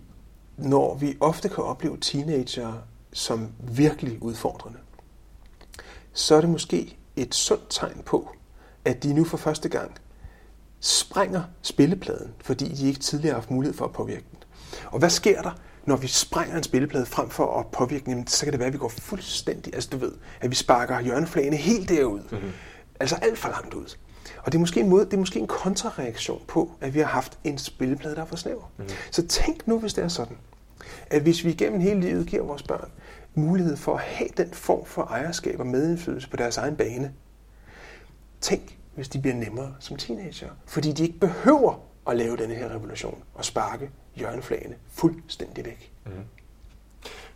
når 0.57 0.95
vi 0.95 1.17
ofte 1.21 1.49
kan 1.49 1.65
opleve 1.65 1.97
teenager 2.01 2.73
som 3.13 3.49
virkelig 3.59 4.23
udfordrende, 4.23 4.79
så 6.13 6.35
er 6.35 6.41
det 6.41 6.51
måske 6.51 6.97
et 7.17 7.35
sundt 7.35 7.67
tegn 7.71 8.03
på, 8.07 8.31
at 8.85 9.03
de 9.03 9.15
nu 9.15 9.25
for 9.25 9.37
første 9.37 9.69
gang 9.69 9.93
sprænger 10.81 11.43
spillepladen, 11.63 12.35
fordi 12.41 12.75
de 12.75 12.87
ikke 12.87 13.01
tidligere 13.01 13.35
har 13.35 13.41
haft 13.41 13.51
mulighed 13.51 13.77
for 13.77 13.85
at 13.85 13.93
påvirke 13.93 14.25
den. 14.31 14.39
Og 14.87 14.99
hvad 14.99 15.11
sker 15.11 15.43
der, 15.43 15.53
når 15.85 15.97
vi 15.97 16.07
sprænger 16.07 16.57
en 16.57 16.63
spilleplade 16.63 17.07
frem 17.07 17.31
for 17.31 17.61
at 17.61 17.67
påvirke 17.67 18.05
den? 18.05 18.27
Så 18.27 18.47
kan 18.47 18.53
det 18.53 18.59
være, 18.59 18.67
at 18.67 18.73
vi 18.73 18.79
går 18.79 18.89
fuldstændig, 18.89 19.75
altså 19.75 19.91
du 19.93 19.97
ved, 19.97 20.13
at 20.41 20.51
vi 20.51 20.55
sparker 20.55 21.01
hjørneflagene 21.01 21.57
helt 21.57 21.89
derud. 21.89 22.21
Mm-hmm. 22.31 22.53
Altså 23.01 23.17
alt 23.17 23.39
for 23.39 23.49
langt 23.49 23.75
ud. 23.75 23.97
Og 24.39 24.53
det 24.53 24.55
er, 24.55 24.61
måske 24.61 24.81
en 24.81 24.89
måde, 24.89 25.05
det 25.05 25.13
er 25.13 25.19
måske 25.19 25.41
en 25.41 25.47
kontrareaktion 25.47 26.43
på, 26.49 26.71
at 26.81 26.95
vi 26.95 26.99
har 26.99 27.07
haft 27.07 27.39
en 27.45 27.59
spilleplade, 27.59 28.15
der 28.15 28.23
er 28.23 28.27
for 28.27 28.37
snæver. 28.37 28.73
Mm-hmm. 28.77 28.93
Så 29.11 29.27
tænk 29.27 29.67
nu, 29.67 29.79
hvis 29.79 29.95
det 29.95 30.05
er 30.05 30.09
sådan, 30.09 30.37
at 31.07 31.23
hvis 31.23 31.45
vi 31.45 31.51
igennem 31.51 31.81
hele 31.81 32.01
livet 32.01 32.27
giver 32.27 32.43
vores 32.43 32.63
børn 32.63 32.91
mulighed 33.35 33.77
for 33.77 33.95
at 33.95 34.01
have 34.01 34.31
den 34.37 34.51
form 34.53 34.87
for 34.87 35.03
ejerskab 35.03 35.61
og 35.61 35.67
medindflydelse 35.67 36.31
på 36.31 36.37
deres 36.37 36.57
egen 36.57 36.77
bane, 36.77 37.13
Tænk, 38.45 38.79
hvis 38.95 39.09
de 39.09 39.21
bliver 39.21 39.35
nemmere 39.35 39.75
som 39.81 39.97
teenager, 39.97 40.49
fordi 40.67 40.93
de 40.93 41.03
ikke 41.03 41.19
behøver 41.19 41.81
at 42.09 42.17
lave 42.17 42.37
denne 42.37 42.55
her 42.55 42.69
revolution 42.69 43.23
og 43.35 43.45
sparke 43.45 43.91
hjørneflagene 44.15 44.75
fuldstændig 44.93 45.65
væk. 45.65 45.93
Mm. 46.07 46.13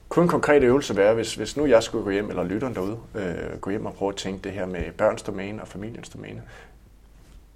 Kunne 0.08 0.22
en 0.22 0.28
konkret 0.28 0.62
øvelse 0.62 0.96
være, 0.96 1.14
hvis, 1.14 1.34
hvis 1.34 1.56
nu 1.56 1.66
jeg 1.66 1.82
skulle 1.82 2.04
gå 2.04 2.10
hjem, 2.10 2.28
eller 2.28 2.44
lytteren 2.44 2.74
derude, 2.74 2.98
øh, 3.14 3.60
gå 3.60 3.70
hjem 3.70 3.86
og 3.86 3.94
prøve 3.94 4.08
at 4.08 4.16
tænke 4.16 4.44
det 4.44 4.52
her 4.52 4.66
med 4.66 4.92
børns 4.92 5.22
domæne 5.22 5.62
og 5.62 5.68
familiens 5.68 6.08
domæne, 6.08 6.42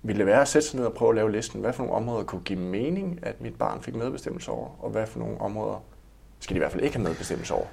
ville 0.02 0.18
det 0.18 0.26
være 0.26 0.40
at 0.40 0.48
sætte 0.48 0.68
sig 0.68 0.78
ned 0.78 0.86
og 0.86 0.92
prøve 0.92 1.08
at 1.08 1.14
lave 1.14 1.32
listen, 1.32 1.60
hvad 1.60 1.72
for 1.72 1.82
nogle 1.82 1.96
områder 1.96 2.24
kunne 2.24 2.42
give 2.42 2.58
mening, 2.58 3.18
at 3.22 3.40
mit 3.40 3.54
barn 3.54 3.82
fik 3.82 3.94
medbestemmelse 3.94 4.50
over, 4.50 4.68
og 4.78 4.90
hvad 4.90 5.06
for 5.06 5.18
nogle 5.18 5.40
områder 5.40 5.82
skal 6.40 6.54
de 6.54 6.58
i 6.58 6.58
hvert 6.58 6.72
fald 6.72 6.82
ikke 6.82 6.96
have 6.96 7.04
medbestemmelse 7.04 7.54
over? 7.54 7.66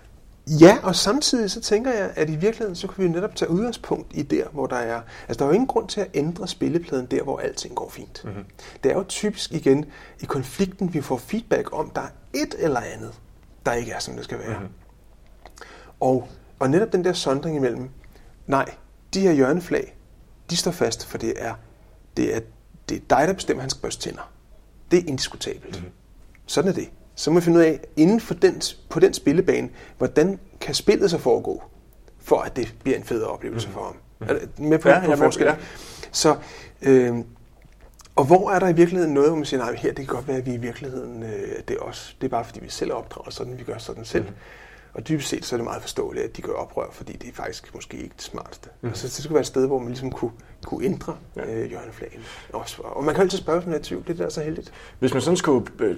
Ja, 0.62 0.78
og 0.84 0.96
samtidig 0.96 1.52
så 1.52 1.62
tænker 1.62 1.92
jeg, 1.92 2.12
at 2.16 2.30
i 2.30 2.36
virkeligheden, 2.36 2.76
så 2.76 2.88
kan 2.88 3.04
vi 3.04 3.10
netop 3.10 3.36
tage 3.36 3.52
udgangspunkt 3.52 4.12
i 4.14 4.22
der, 4.22 4.48
hvor 4.50 4.68
der 4.68 4.76
er... 4.76 5.02
Altså, 5.28 5.40
der 5.40 5.46
er 5.46 5.50
jo 5.50 5.54
ingen 5.54 5.68
grund 5.68 5.88
til 5.88 6.02
at 6.02 6.08
ændre 6.14 6.48
spillepladen 6.48 7.06
der, 7.06 7.24
hvor 7.24 7.40
alting 7.40 7.76
går 7.76 7.90
fint. 7.90 8.22
Mm-hmm. 8.26 8.46
Det 8.84 8.92
er 8.92 8.96
jo 8.96 9.04
typisk 9.04 9.54
igen 9.54 9.86
i 10.20 10.26
konflikten, 10.26 10.94
vi 10.94 11.02
får 11.02 11.18
feedback 11.18 11.74
om, 11.74 11.90
der 11.90 12.02
er 12.02 12.10
et 12.34 12.56
eller 12.60 12.80
andet, 12.80 13.14
der 13.66 13.74
ikke 13.74 13.92
er, 13.92 14.00
som 14.00 14.16
det 14.16 14.24
skal 14.24 14.40
være. 14.40 14.60
Mm-hmm. 14.60 14.74
Og, 16.00 16.28
og 16.60 16.70
netop 16.70 16.94
den 16.94 17.04
der 17.04 17.14
sondring 17.14 17.56
imellem, 17.56 17.90
nej, 18.48 18.66
de 19.14 19.20
her 19.20 19.32
hjørneflag, 19.32 19.98
de 20.50 20.58
står 20.58 20.72
fast, 20.72 21.06
for 21.06 21.18
det 21.18 21.34
er, 21.38 21.54
det 22.20 22.36
er, 22.36 22.40
det 22.90 22.96
er 22.96 23.02
dig, 23.10 23.28
der 23.28 23.34
bestemmer, 23.34 23.62
at 23.62 23.64
han 23.64 23.70
skal 23.70 23.82
børste 23.82 24.02
tænder. 24.02 24.32
Det 24.92 25.00
er 25.00 25.04
indiskutabelt. 25.08 25.76
Mm-hmm. 25.76 25.92
Sådan 26.46 26.72
er 26.72 26.76
det 26.76 26.90
så 27.20 27.32
må 27.32 27.40
vi 27.40 27.44
finde 27.44 27.60
ud 27.60 27.64
af, 27.64 27.80
inden 27.98 28.20
for 28.20 28.34
den, 28.34 28.62
på 28.90 29.00
den 29.00 29.14
spillebane, 29.14 29.70
hvordan 29.98 30.40
kan 30.62 30.76
spillet 30.76 31.12
så 31.12 31.18
foregå, 31.18 31.64
for 32.20 32.42
at 32.42 32.56
det 32.56 32.76
bliver 32.84 32.98
en 32.98 33.04
federe 33.04 33.28
oplevelse 33.28 33.68
mm. 33.68 33.74
for 33.74 33.84
ham. 33.84 33.96
Mm. 34.20 34.28
Er 34.30 34.34
det 34.34 34.60
med 34.60 34.80
på, 34.80 34.90
ja, 34.90 35.06
på 35.06 35.16
forskel? 35.16 35.46
Ja. 35.46 35.56
Så, 36.12 36.36
øh, 36.82 37.16
og 38.16 38.26
hvor 38.26 38.52
er 38.52 38.60
der 38.60 38.68
i 38.68 38.74
virkeligheden 38.74 39.14
noget, 39.14 39.30
hvor 39.30 39.36
man 39.36 39.46
siger, 39.46 39.64
nej, 39.64 39.76
her 39.76 39.90
det 39.90 39.96
kan 39.96 40.16
godt 40.16 40.28
være, 40.28 40.38
at 40.38 40.46
vi 40.46 40.54
i 40.54 40.58
virkeligheden, 40.58 41.24
øh, 41.24 41.30
det 41.68 41.78
er 41.80 41.82
os. 41.82 42.18
Det 42.22 42.28
er 42.28 42.32
bare 42.32 42.46
fordi, 42.46 42.60
vi 42.60 42.70
selv 42.70 42.94
opdrager 42.94 43.30
sådan, 43.30 43.58
vi 43.58 43.64
gør 43.64 43.78
sådan 43.78 44.06
selv. 44.06 44.24
Mm. 44.24 44.36
Og 44.94 45.08
dybest 45.08 45.30
set 45.30 45.46
så 45.46 45.56
er 45.56 45.58
det 45.58 45.64
meget 45.64 45.82
forståeligt, 45.82 46.26
at 46.26 46.38
de 46.38 46.42
gør 46.42 46.54
oprør, 46.54 46.86
fordi 46.92 47.14
det 47.14 47.30
er 47.30 47.34
faktisk 47.34 47.76
måske 47.76 47.98
ikke 47.98 48.14
det 48.16 48.24
smarteste. 48.24 48.70
Mm. 48.82 48.94
Så 48.94 49.08
det 49.08 49.14
skulle 49.14 49.34
være 49.34 49.42
et 49.42 49.48
sted, 49.48 49.68
hvor 49.68 49.80
man 49.80 49.88
ligesom 49.88 50.12
kunne, 50.12 50.32
kunne 50.66 50.86
ændre 50.86 51.18
ja. 51.36 51.54
øh, 51.54 51.70
hjørneflagen. 51.70 52.22
Også, 52.54 52.82
og 52.82 53.04
man 53.04 53.16
kan 53.16 53.22
altid 53.22 53.38
spørge, 53.38 53.62
det 53.62 53.76
er 53.76 53.80
tvivl. 53.84 54.04
Det 54.08 54.20
er 54.20 54.24
der 54.24 54.30
så 54.30 54.42
heldigt. 54.42 54.72
Hvis 55.00 55.14
man 55.14 55.22
sådan 55.22 55.38
skulle 55.38 55.68
øh, 55.80 55.98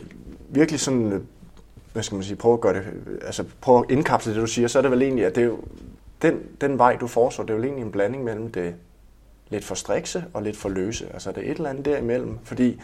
virkelig 0.49 0.79
sådan, 0.79 1.13
øh, 1.13 1.21
hvad 1.93 2.03
skal 2.03 2.15
man 2.15 2.23
sige, 2.23 2.35
prøve 2.35 2.53
at 2.53 2.61
gøre 2.61 2.73
det, 2.73 2.83
altså 3.21 3.45
prøve 3.61 3.79
at 3.79 3.91
indkapsle 3.91 4.33
det, 4.33 4.41
du 4.41 4.47
siger, 4.47 4.67
så 4.67 4.77
er 4.77 4.81
det 4.81 4.91
vel 4.91 5.01
egentlig, 5.01 5.25
at 5.25 5.35
det 5.35 5.41
er 5.41 5.47
jo, 5.47 5.59
den, 6.21 6.39
den 6.61 6.77
vej, 6.77 6.95
du 6.95 7.07
foreslår, 7.07 7.45
det 7.45 7.53
er 7.53 7.57
jo 7.57 7.63
egentlig 7.63 7.85
en 7.85 7.91
blanding 7.91 8.23
mellem 8.23 8.51
det 8.51 8.75
lidt 9.49 9.65
for 9.65 9.75
strikse 9.75 10.25
og 10.33 10.43
lidt 10.43 10.57
for 10.57 10.69
løse. 10.69 11.13
Altså 11.13 11.31
det 11.31 11.47
er 11.47 11.51
et 11.51 11.57
eller 11.57 11.69
andet 11.69 11.85
derimellem, 11.85 12.37
fordi 12.43 12.81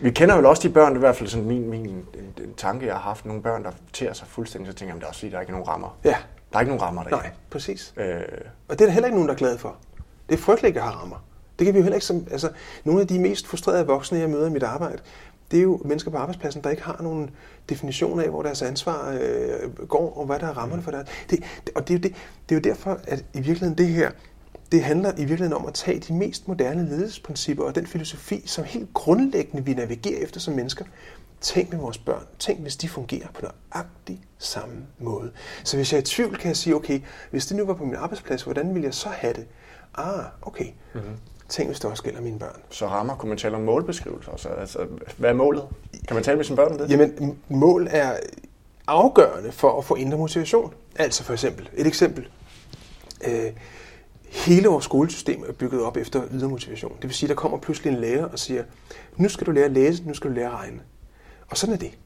vi 0.00 0.10
kender 0.10 0.36
jo 0.36 0.48
også 0.48 0.68
de 0.68 0.74
børn, 0.74 0.88
det 0.88 0.94
er 0.94 0.98
i 0.98 1.00
hvert 1.00 1.16
fald 1.16 1.28
sådan 1.28 1.46
min, 1.46 1.70
min 1.70 1.86
en, 1.86 2.04
en 2.14 2.54
tanke, 2.56 2.86
jeg 2.86 2.94
har 2.94 3.00
haft, 3.00 3.26
nogle 3.26 3.42
børn, 3.42 3.64
der 3.64 3.70
tærer 3.92 4.12
sig 4.12 4.28
fuldstændig, 4.28 4.72
så 4.72 4.78
tænker 4.78 4.94
jeg, 4.94 5.00
det 5.00 5.04
er 5.04 5.08
også 5.08 5.20
fordi, 5.20 5.30
der 5.30 5.36
er 5.36 5.40
ikke 5.40 5.52
nogen 5.52 5.68
rammer. 5.68 5.98
Ja. 6.04 6.16
Der 6.52 6.56
er 6.56 6.60
ikke 6.60 6.70
nogen 6.70 6.82
rammer 6.82 7.02
der. 7.02 7.10
Nej, 7.10 7.30
præcis. 7.50 7.94
Øh... 7.96 8.20
Og 8.68 8.78
det 8.78 8.80
er 8.80 8.86
der 8.86 8.90
heller 8.90 9.06
ikke 9.06 9.16
nogen, 9.16 9.28
der 9.28 9.34
er 9.34 9.38
glade 9.38 9.58
for. 9.58 9.76
Det 10.28 10.34
er 10.34 10.42
frygteligt 10.42 10.76
at 10.76 10.82
have 10.82 10.94
rammer. 10.94 11.24
Det 11.58 11.64
kan 11.64 11.74
vi 11.74 11.78
jo 11.78 11.82
heller 11.82 11.96
ikke 11.96 12.06
som, 12.06 12.26
altså, 12.30 12.50
nogle 12.84 13.00
af 13.00 13.06
de 13.06 13.18
mest 13.18 13.46
frustrerede 13.46 13.86
voksne, 13.86 14.18
jeg 14.18 14.30
møder 14.30 14.46
i 14.46 14.50
mit 14.50 14.62
arbejde, 14.62 14.98
det 15.50 15.58
er 15.58 15.62
jo 15.62 15.80
mennesker 15.84 16.10
på 16.10 16.16
arbejdspladsen, 16.16 16.64
der 16.64 16.70
ikke 16.70 16.82
har 16.82 16.96
nogen 17.00 17.30
definition 17.68 18.20
af, 18.20 18.28
hvor 18.28 18.42
deres 18.42 18.62
ansvar 18.62 19.18
øh, 19.20 19.86
går, 19.88 20.18
og 20.18 20.26
hvad 20.26 20.38
der 20.38 20.46
er 20.46 20.52
rammerne 20.52 20.82
for 20.82 20.90
det. 20.90 21.08
det 21.30 21.40
og 21.74 21.88
det 21.88 21.94
er, 21.94 21.98
jo 21.98 22.02
det, 22.02 22.14
det 22.48 22.54
er 22.54 22.60
jo 22.60 22.74
derfor, 22.74 23.00
at 23.04 23.24
i 23.34 23.40
virkeligheden 23.40 23.78
det 23.78 23.88
her, 23.88 24.10
det 24.72 24.82
handler 24.82 25.12
i 25.12 25.16
virkeligheden 25.16 25.52
om 25.52 25.66
at 25.66 25.74
tage 25.74 26.00
de 26.00 26.12
mest 26.12 26.48
moderne 26.48 26.88
ledelsesprincipper 26.88 27.64
og 27.64 27.74
den 27.74 27.86
filosofi, 27.86 28.42
som 28.46 28.64
helt 28.64 28.94
grundlæggende 28.94 29.64
vi 29.64 29.74
navigerer 29.74 30.22
efter 30.22 30.40
som 30.40 30.54
mennesker. 30.54 30.84
Tænk 31.40 31.72
med 31.72 31.78
vores 31.78 31.98
børn. 31.98 32.26
Tænk, 32.38 32.60
hvis 32.60 32.76
de 32.76 32.88
fungerer 32.88 33.26
på 33.34 33.40
nøjagtig 33.42 34.20
samme 34.38 34.74
måde. 34.98 35.30
Så 35.64 35.76
hvis 35.76 35.92
jeg 35.92 35.98
er 35.98 36.02
i 36.02 36.04
tvivl, 36.04 36.36
kan 36.36 36.48
jeg 36.48 36.56
sige, 36.56 36.74
okay, 36.76 37.00
hvis 37.30 37.46
det 37.46 37.56
nu 37.56 37.64
var 37.64 37.74
på 37.74 37.84
min 37.84 37.94
arbejdsplads, 37.94 38.42
hvordan 38.42 38.74
ville 38.74 38.86
jeg 38.86 38.94
så 38.94 39.08
have 39.08 39.32
det? 39.32 39.46
Ah, 39.94 40.24
okay. 40.42 40.66
Mm-hmm. 40.94 41.16
Tænk, 41.48 41.68
hvis 41.68 41.80
det 41.80 41.90
også 41.90 42.02
gælder 42.02 42.20
mine 42.20 42.38
børn. 42.38 42.60
Så 42.70 42.86
rammer, 42.86 43.14
kunne 43.14 43.28
man 43.28 43.38
tale 43.38 43.56
om 43.56 43.62
målbeskrivelser? 43.62 44.30
Altså, 44.32 44.48
altså, 44.48 44.86
hvad 45.16 45.30
er 45.30 45.34
målet? 45.34 45.64
Kan 46.08 46.14
man 46.14 46.24
tale 46.24 46.36
med 46.36 46.44
sine 46.44 46.56
børn 46.56 46.72
om 46.72 46.78
det? 46.78 46.90
Jamen, 46.90 47.38
mål 47.48 47.88
er 47.90 48.16
afgørende 48.86 49.52
for 49.52 49.78
at 49.78 49.84
få 49.84 49.94
indre 49.94 50.18
motivation. 50.18 50.74
Altså 50.96 51.24
for 51.24 51.32
eksempel, 51.32 51.68
et 51.76 51.86
eksempel. 51.86 52.28
Øh, 53.26 53.52
hele 54.32 54.68
vores 54.68 54.84
skolesystem 54.84 55.44
er 55.48 55.52
bygget 55.52 55.82
op 55.82 55.96
efter 55.96 56.22
ydre 56.30 56.48
motivation. 56.48 56.92
Det 56.96 57.02
vil 57.02 57.14
sige, 57.14 57.28
der 57.28 57.34
kommer 57.34 57.58
pludselig 57.58 57.92
en 57.92 58.00
lærer 58.00 58.24
og 58.24 58.38
siger, 58.38 58.64
nu 59.16 59.28
skal 59.28 59.46
du 59.46 59.50
lære 59.50 59.64
at 59.64 59.72
læse, 59.72 60.02
nu 60.06 60.14
skal 60.14 60.30
du 60.30 60.34
lære 60.34 60.46
at 60.46 60.52
regne. 60.52 60.80
Og 61.48 61.56
sådan 61.56 61.74
er 61.74 61.78
det. 61.78 61.98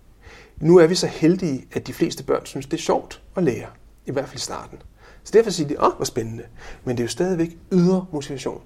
Nu 0.61 0.77
er 0.77 0.87
vi 0.87 0.95
så 0.95 1.07
heldige, 1.07 1.67
at 1.73 1.87
de 1.87 1.93
fleste 1.93 2.25
børn 2.25 2.47
synes, 2.47 2.67
det 2.67 2.73
er 2.73 2.83
sjovt 2.83 3.23
at 3.37 3.43
lære. 3.43 3.67
I 4.07 4.11
hvert 4.11 4.29
fald 4.29 4.37
i 4.37 4.41
starten. 4.41 4.79
Så 5.25 5.31
derfor 5.33 5.51
siger 5.51 5.69
de, 5.69 5.85
åh, 5.85 5.97
hvor 5.97 6.05
spændende. 6.05 6.45
Men 6.85 6.97
det 6.97 7.03
er 7.03 7.05
jo 7.05 7.09
stadigvæk 7.09 7.57
ydre 7.73 8.07
motivation. 8.13 8.61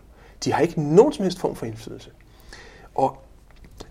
De 0.44 0.52
har 0.52 0.60
ikke 0.60 0.82
nogen 0.94 1.12
som 1.12 1.22
helst 1.22 1.38
form 1.38 1.56
for 1.56 1.66
indflydelse. 1.66 2.10
Og 2.94 3.22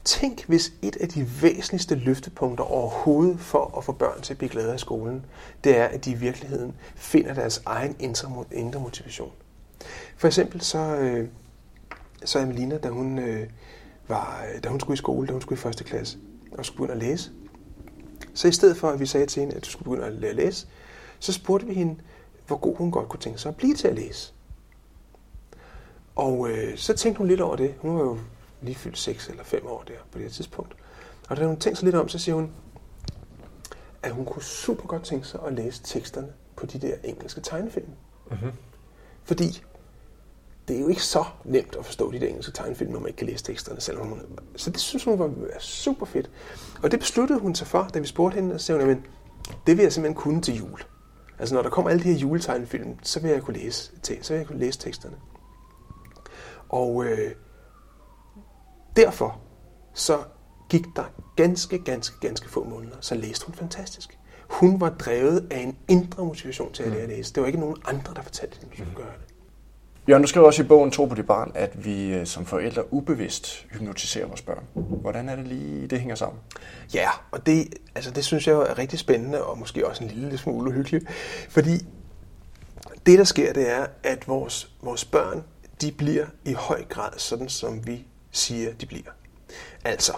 tænk, 0.03 0.45
hvis 0.45 0.73
et 0.81 0.95
af 0.95 1.09
de 1.09 1.27
væsentligste 1.41 1.95
løftepunkter 1.95 2.63
overhovedet 2.63 3.39
for 3.39 3.77
at 3.77 3.83
få 3.83 3.91
børn 3.91 4.21
til 4.21 4.33
at 4.33 4.37
blive 4.37 4.49
glade 4.49 4.73
af 4.73 4.79
skolen, 4.79 5.25
det 5.63 5.77
er, 5.77 5.85
at 5.85 6.05
de 6.05 6.11
i 6.11 6.13
virkeligheden 6.13 6.73
finder 6.95 7.33
deres 7.33 7.61
egen 7.65 7.95
indre 7.99 8.79
motivation. 8.79 9.31
For 10.17 10.27
eksempel 10.27 10.61
så, 10.61 10.79
øh, 10.79 11.27
så 12.25 12.39
Amelina, 12.39 12.77
da 12.77 12.89
hun, 12.89 13.19
øh, 13.19 13.49
var, 14.07 14.45
da 14.63 14.69
hun 14.69 14.79
skulle 14.79 14.93
i 14.93 14.97
skole, 14.97 15.27
da 15.27 15.31
hun 15.31 15.41
skulle 15.41 15.59
i 15.59 15.61
første 15.61 15.83
klasse, 15.83 16.17
og 16.51 16.65
skulle 16.65 16.87
begynde 16.87 17.05
at 17.05 17.09
læse, 17.09 17.31
så 18.33 18.47
i 18.47 18.51
stedet 18.51 18.77
for, 18.77 18.89
at 18.89 18.99
vi 18.99 19.05
sagde 19.05 19.25
til 19.25 19.39
hende, 19.39 19.55
at 19.55 19.65
du 19.65 19.69
skulle 19.69 19.83
begynde 19.83 20.07
at 20.07 20.13
lære 20.13 20.29
at 20.29 20.35
læse, 20.35 20.67
så 21.19 21.33
spurgte 21.33 21.67
vi 21.67 21.73
hende, 21.73 21.95
hvor 22.47 22.57
god 22.57 22.75
hun 22.75 22.91
godt 22.91 23.09
kunne 23.09 23.19
tænke 23.19 23.39
sig 23.39 23.49
at 23.49 23.55
blive 23.55 23.75
til 23.75 23.87
at 23.87 23.95
læse. 23.95 24.33
Og 26.15 26.49
øh, 26.49 26.77
så 26.77 26.93
tænkte 26.93 27.17
hun 27.17 27.27
lidt 27.27 27.41
over 27.41 27.55
det. 27.55 27.75
Hun 27.79 27.95
var 27.95 28.01
jo 28.01 28.19
lige 28.61 28.75
fyldt 28.75 28.97
6 28.97 29.29
eller 29.29 29.43
5 29.43 29.67
år 29.67 29.83
der 29.87 29.93
på 30.11 30.17
det 30.17 30.21
her 30.21 30.29
tidspunkt. 30.29 30.75
Og 31.29 31.37
da 31.37 31.45
hun 31.45 31.59
tænkte 31.59 31.79
sig 31.79 31.85
lidt 31.85 31.95
om, 31.95 32.09
så 32.09 32.19
siger 32.19 32.35
hun, 32.35 32.51
at 34.03 34.11
hun 34.11 34.25
kunne 34.25 34.43
super 34.43 34.87
godt 34.87 35.03
tænke 35.03 35.27
sig 35.27 35.39
at 35.47 35.53
læse 35.53 35.83
teksterne 35.83 36.27
på 36.55 36.65
de 36.65 36.79
der 36.79 36.95
engelske 37.03 37.41
tegnefilm. 37.41 37.89
Mm-hmm. 38.31 38.51
Fordi 39.23 39.63
det 40.69 40.77
er 40.77 40.81
jo 40.81 40.87
ikke 40.87 41.03
så 41.03 41.25
nemt 41.45 41.75
at 41.79 41.85
forstå 41.85 42.11
de 42.11 42.19
der 42.19 42.27
engelske 42.27 42.51
tegnefilm, 42.51 42.91
når 42.91 42.99
man 42.99 43.07
ikke 43.07 43.17
kan 43.17 43.27
læse 43.27 43.43
teksterne 43.43 43.81
selv. 43.81 43.97
Så 44.55 44.69
det 44.69 44.79
synes 44.79 45.03
hun 45.03 45.19
var 45.19 45.31
super 45.59 46.05
fedt. 46.05 46.29
Og 46.83 46.91
det 46.91 46.99
besluttede 46.99 47.39
hun 47.39 47.55
sig 47.55 47.67
for, 47.67 47.89
da 47.93 47.99
vi 47.99 48.07
spurgte 48.07 48.35
hende, 48.35 48.55
og 48.55 48.61
sagde 48.61 48.81
hun, 48.81 48.89
at 48.89 48.97
det 49.67 49.77
vil 49.77 49.83
jeg 49.83 49.93
simpelthen 49.93 50.21
kunne 50.21 50.41
til 50.41 50.57
jul. 50.57 50.79
Altså 51.39 51.55
når 51.55 51.61
der 51.61 51.69
kommer 51.69 51.91
alle 51.91 52.03
de 52.03 52.13
her 52.13 52.19
juletegnefilm, 52.19 52.95
så 53.03 53.19
vil 53.19 53.31
jeg 53.31 53.41
kunne 53.41 53.57
læse, 53.57 53.91
så 54.21 54.33
vil 54.33 54.37
jeg 54.37 54.47
kunne 54.47 54.59
læse 54.59 54.79
teksterne. 54.79 55.15
Og 56.69 57.05
øh, 57.05 57.31
derfor 58.95 59.41
så 59.93 60.19
gik 60.69 60.85
der 60.95 61.03
ganske, 61.35 61.79
ganske, 61.79 62.19
ganske 62.21 62.49
få 62.49 62.63
måneder, 62.63 62.95
så 63.01 63.15
læste 63.15 63.45
hun 63.45 63.55
fantastisk. 63.55 64.19
Hun 64.49 64.81
var 64.81 64.89
drevet 64.89 65.47
af 65.51 65.59
en 65.59 65.77
indre 65.87 66.25
motivation 66.25 66.73
til 66.73 66.83
at 66.83 66.91
lære 66.91 67.01
at 67.01 67.09
læse. 67.09 67.33
Det 67.33 67.41
var 67.41 67.47
ikke 67.47 67.59
nogen 67.59 67.77
andre, 67.85 68.13
der 68.13 68.21
fortalte 68.21 68.59
hende, 68.59 68.71
at 68.71 68.77
hun 68.77 68.87
skulle 68.87 69.05
gøre 69.05 69.17
det. 69.17 69.28
Jørgen, 70.07 70.21
du 70.23 70.27
skriver 70.27 70.45
også 70.45 70.63
i 70.63 70.65
bogen 70.65 70.91
Tro 70.91 71.05
på 71.05 71.15
dit 71.15 71.27
barn, 71.27 71.51
at 71.55 71.85
vi 71.85 72.13
øh, 72.13 72.25
som 72.25 72.45
forældre 72.45 72.93
ubevidst 72.93 73.65
hypnotiserer 73.71 74.27
vores 74.27 74.41
børn. 74.41 74.63
Hvordan 74.73 75.29
er 75.29 75.35
det 75.35 75.47
lige, 75.47 75.87
det 75.87 75.99
hænger 75.99 76.15
sammen? 76.15 76.39
Ja, 76.93 77.09
og 77.31 77.45
det, 77.45 77.75
altså 77.95 78.11
det 78.11 78.25
synes 78.25 78.47
jeg 78.47 78.53
er 78.53 78.77
rigtig 78.77 78.99
spændende, 78.99 79.43
og 79.43 79.57
måske 79.57 79.87
også 79.87 80.03
en 80.03 80.09
lille 80.09 80.37
smule 80.37 80.69
uhyggeligt. 80.69 81.05
Fordi 81.49 81.85
det, 83.05 83.19
der 83.19 83.23
sker, 83.23 83.53
det 83.53 83.69
er, 83.69 83.87
at 84.03 84.27
vores, 84.27 84.71
vores 84.81 85.05
børn, 85.05 85.43
de 85.81 85.91
bliver 85.91 86.25
i 86.45 86.53
høj 86.53 86.83
grad 86.89 87.11
sådan, 87.17 87.49
som 87.49 87.87
vi 87.87 88.07
siger, 88.31 88.73
de 88.73 88.85
bliver. 88.85 89.11
Altså, 89.85 90.13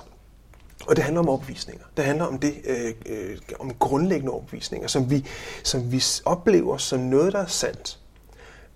og 0.87 0.95
det 0.95 1.03
handler 1.03 1.21
om 1.21 1.29
overbevisninger. 1.29 1.83
Det 1.97 2.05
handler 2.05 2.25
om 2.25 2.39
det 2.39 2.53
øh, 2.65 2.93
øh, 3.05 3.37
om 3.59 3.73
grundlæggende 3.73 4.31
overbevisninger, 4.31 4.87
som 4.87 5.09
vi, 5.09 5.25
som 5.63 5.91
vi 5.91 6.03
oplever 6.25 6.77
som 6.77 6.99
noget, 6.99 7.33
der 7.33 7.39
er 7.39 7.45
sandt. 7.45 7.99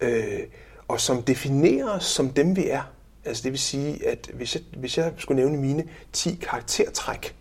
Øh, 0.02 0.40
og 0.88 1.02
som 1.02 1.24
definerer 1.24 1.90
os 1.90 2.06
som 2.06 2.30
dem, 2.30 2.56
vi 2.56 2.70
er. 2.70 2.84
Altså 3.26 3.44
det 3.44 3.52
vil 3.52 3.60
sige, 3.60 4.08
at 4.08 4.30
hvis 4.34 4.56
jeg, 4.56 4.64
hvis 4.78 4.98
jeg 4.98 5.14
skulle 5.18 5.42
nævne 5.42 5.58
mine 5.58 5.88
10 6.14 6.36
karaktertræk, 6.42 7.36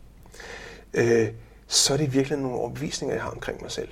øh, 0.94 1.28
så 1.66 1.92
er 1.92 1.96
det 1.96 2.14
virkelig 2.14 2.38
nogle 2.38 2.58
overbevisninger, 2.58 3.14
jeg 3.14 3.22
har 3.22 3.30
omkring 3.30 3.62
mig 3.62 3.70
selv. 3.70 3.88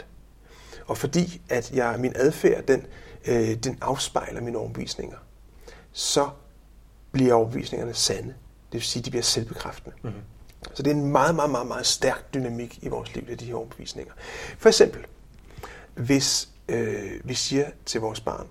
Og 0.86 0.98
fordi 0.98 1.42
at 1.48 1.72
jeg, 1.72 1.96
min 1.98 2.12
adfærd, 2.16 2.64
den, 2.64 2.86
øh, 3.26 3.54
den 3.54 3.78
afspejler 3.80 4.40
mine 4.40 4.58
overbevisninger, 4.58 5.16
så 5.92 6.30
bliver 7.12 7.34
overbevisningerne 7.34 7.94
sande. 7.94 8.28
Det 8.28 8.72
vil 8.72 8.82
sige, 8.82 9.00
at 9.00 9.04
de 9.04 9.10
bliver 9.10 9.22
selvbekræftende. 9.22 9.96
Mm-hmm. 10.02 10.20
Så 10.74 10.82
det 10.82 10.90
er 10.90 10.94
en 10.94 11.06
meget, 11.06 11.34
meget, 11.34 11.50
meget, 11.50 11.66
meget 11.66 11.86
stærk 11.86 12.34
dynamik 12.34 12.78
i 12.82 12.88
vores 12.88 13.14
liv, 13.14 13.24
af 13.30 13.38
de 13.38 13.44
her 13.44 13.54
overbevisninger. 13.54 14.12
For 14.58 14.68
eksempel, 14.68 15.06
hvis 15.94 16.48
øh, 16.68 17.20
vi 17.24 17.34
siger 17.34 17.70
til 17.86 18.00
vores 18.00 18.20
barn, 18.20 18.46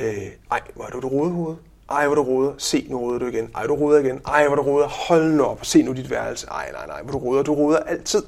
øh, 0.00 0.26
ej, 0.50 0.60
hvor 0.74 0.84
er 0.84 0.90
du 0.90 0.98
et 0.98 1.04
rodehoved? 1.04 1.56
Ej, 1.90 2.06
hvor 2.06 2.14
du 2.14 2.22
roder. 2.22 2.54
Se, 2.58 2.86
nu 2.90 2.98
roder 2.98 3.18
du 3.18 3.26
igen. 3.26 3.50
Ej, 3.54 3.66
du 3.66 3.74
roder 3.74 3.98
igen. 3.98 4.20
Ej, 4.26 4.46
hvor 4.46 4.56
du 4.56 4.62
roder. 4.62 4.88
Hold 5.08 5.32
nu 5.32 5.44
op. 5.44 5.64
Se 5.64 5.82
nu 5.82 5.92
dit 5.92 6.10
værelse. 6.10 6.46
Ej, 6.46 6.72
nej, 6.72 6.86
nej, 6.86 7.02
hvor 7.02 7.12
du 7.12 7.18
roder. 7.18 7.42
Du 7.42 7.54
roder 7.54 7.78
altid. 7.78 8.22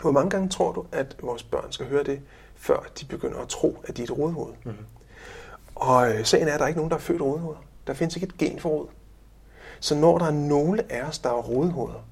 Hvor 0.00 0.10
mange 0.10 0.30
gange 0.30 0.48
tror 0.48 0.72
du, 0.72 0.84
at 0.92 1.16
vores 1.22 1.42
børn 1.42 1.72
skal 1.72 1.86
høre 1.86 2.02
det, 2.04 2.20
før 2.56 2.86
de 3.00 3.04
begynder 3.04 3.38
at 3.38 3.48
tro, 3.48 3.76
at 3.84 3.96
de 3.96 4.02
er 4.02 4.06
et 4.06 4.18
rodehoved? 4.18 4.54
Mm-hmm. 4.64 4.84
Og 5.74 6.14
øh, 6.14 6.24
sagen 6.24 6.48
er, 6.48 6.52
at 6.52 6.58
der 6.58 6.64
er 6.64 6.68
ikke 6.68 6.78
nogen, 6.78 6.90
der 6.90 6.96
er 6.96 7.00
født 7.00 7.22
rodehoveder. 7.22 7.60
Der 7.86 7.94
findes 7.94 8.16
ikke 8.16 8.26
et 8.26 8.38
gen 8.38 8.60
for 8.60 8.68
rod. 8.68 8.86
Så 9.80 9.94
når 9.94 10.18
der 10.18 10.26
er 10.26 10.30
nogle 10.30 10.92
af 10.92 11.02
os, 11.02 11.18
der 11.18 11.28
er 11.28 11.42
rodehoveder, 11.42 12.04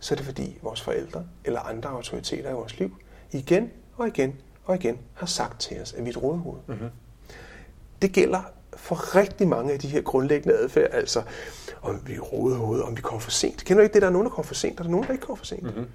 så 0.00 0.14
er 0.14 0.16
det 0.16 0.26
fordi 0.26 0.58
vores 0.62 0.80
forældre 0.80 1.24
eller 1.44 1.60
andre 1.60 1.90
autoriteter 1.90 2.50
i 2.50 2.52
vores 2.52 2.78
liv 2.78 2.96
igen 3.32 3.70
og 3.96 4.08
igen 4.08 4.36
og 4.64 4.74
igen 4.74 4.98
har 5.14 5.26
sagt 5.26 5.60
til 5.60 5.82
os, 5.82 5.92
at 5.92 6.04
vi 6.04 6.08
er 6.08 6.12
et 6.12 6.22
rodehoved. 6.22 6.60
Mm-hmm. 6.66 6.88
Det 8.02 8.12
gælder 8.12 8.40
for 8.76 9.16
rigtig 9.16 9.48
mange 9.48 9.72
af 9.72 9.78
de 9.78 9.88
her 9.88 10.00
grundlæggende 10.00 10.58
adfærd, 10.58 10.88
altså 10.92 11.22
om 11.82 12.00
vi 12.06 12.14
er 12.14 12.20
rodehoved, 12.20 12.80
om 12.80 12.96
vi 12.96 13.02
kommer 13.02 13.20
for 13.20 13.30
sent. 13.30 13.64
Kender 13.64 13.80
du 13.80 13.84
ikke 13.84 13.94
det, 13.94 14.02
der 14.02 14.08
er 14.08 14.12
nogen, 14.12 14.24
der 14.24 14.30
kommer 14.30 14.46
for 14.46 14.54
sent, 14.54 14.78
og 14.78 14.84
der 14.84 14.88
er 14.88 14.92
nogen, 14.92 15.06
der 15.06 15.12
ikke 15.12 15.24
kommer 15.24 15.36
for 15.36 15.46
sent? 15.46 15.62
Mm-hmm. 15.62 15.86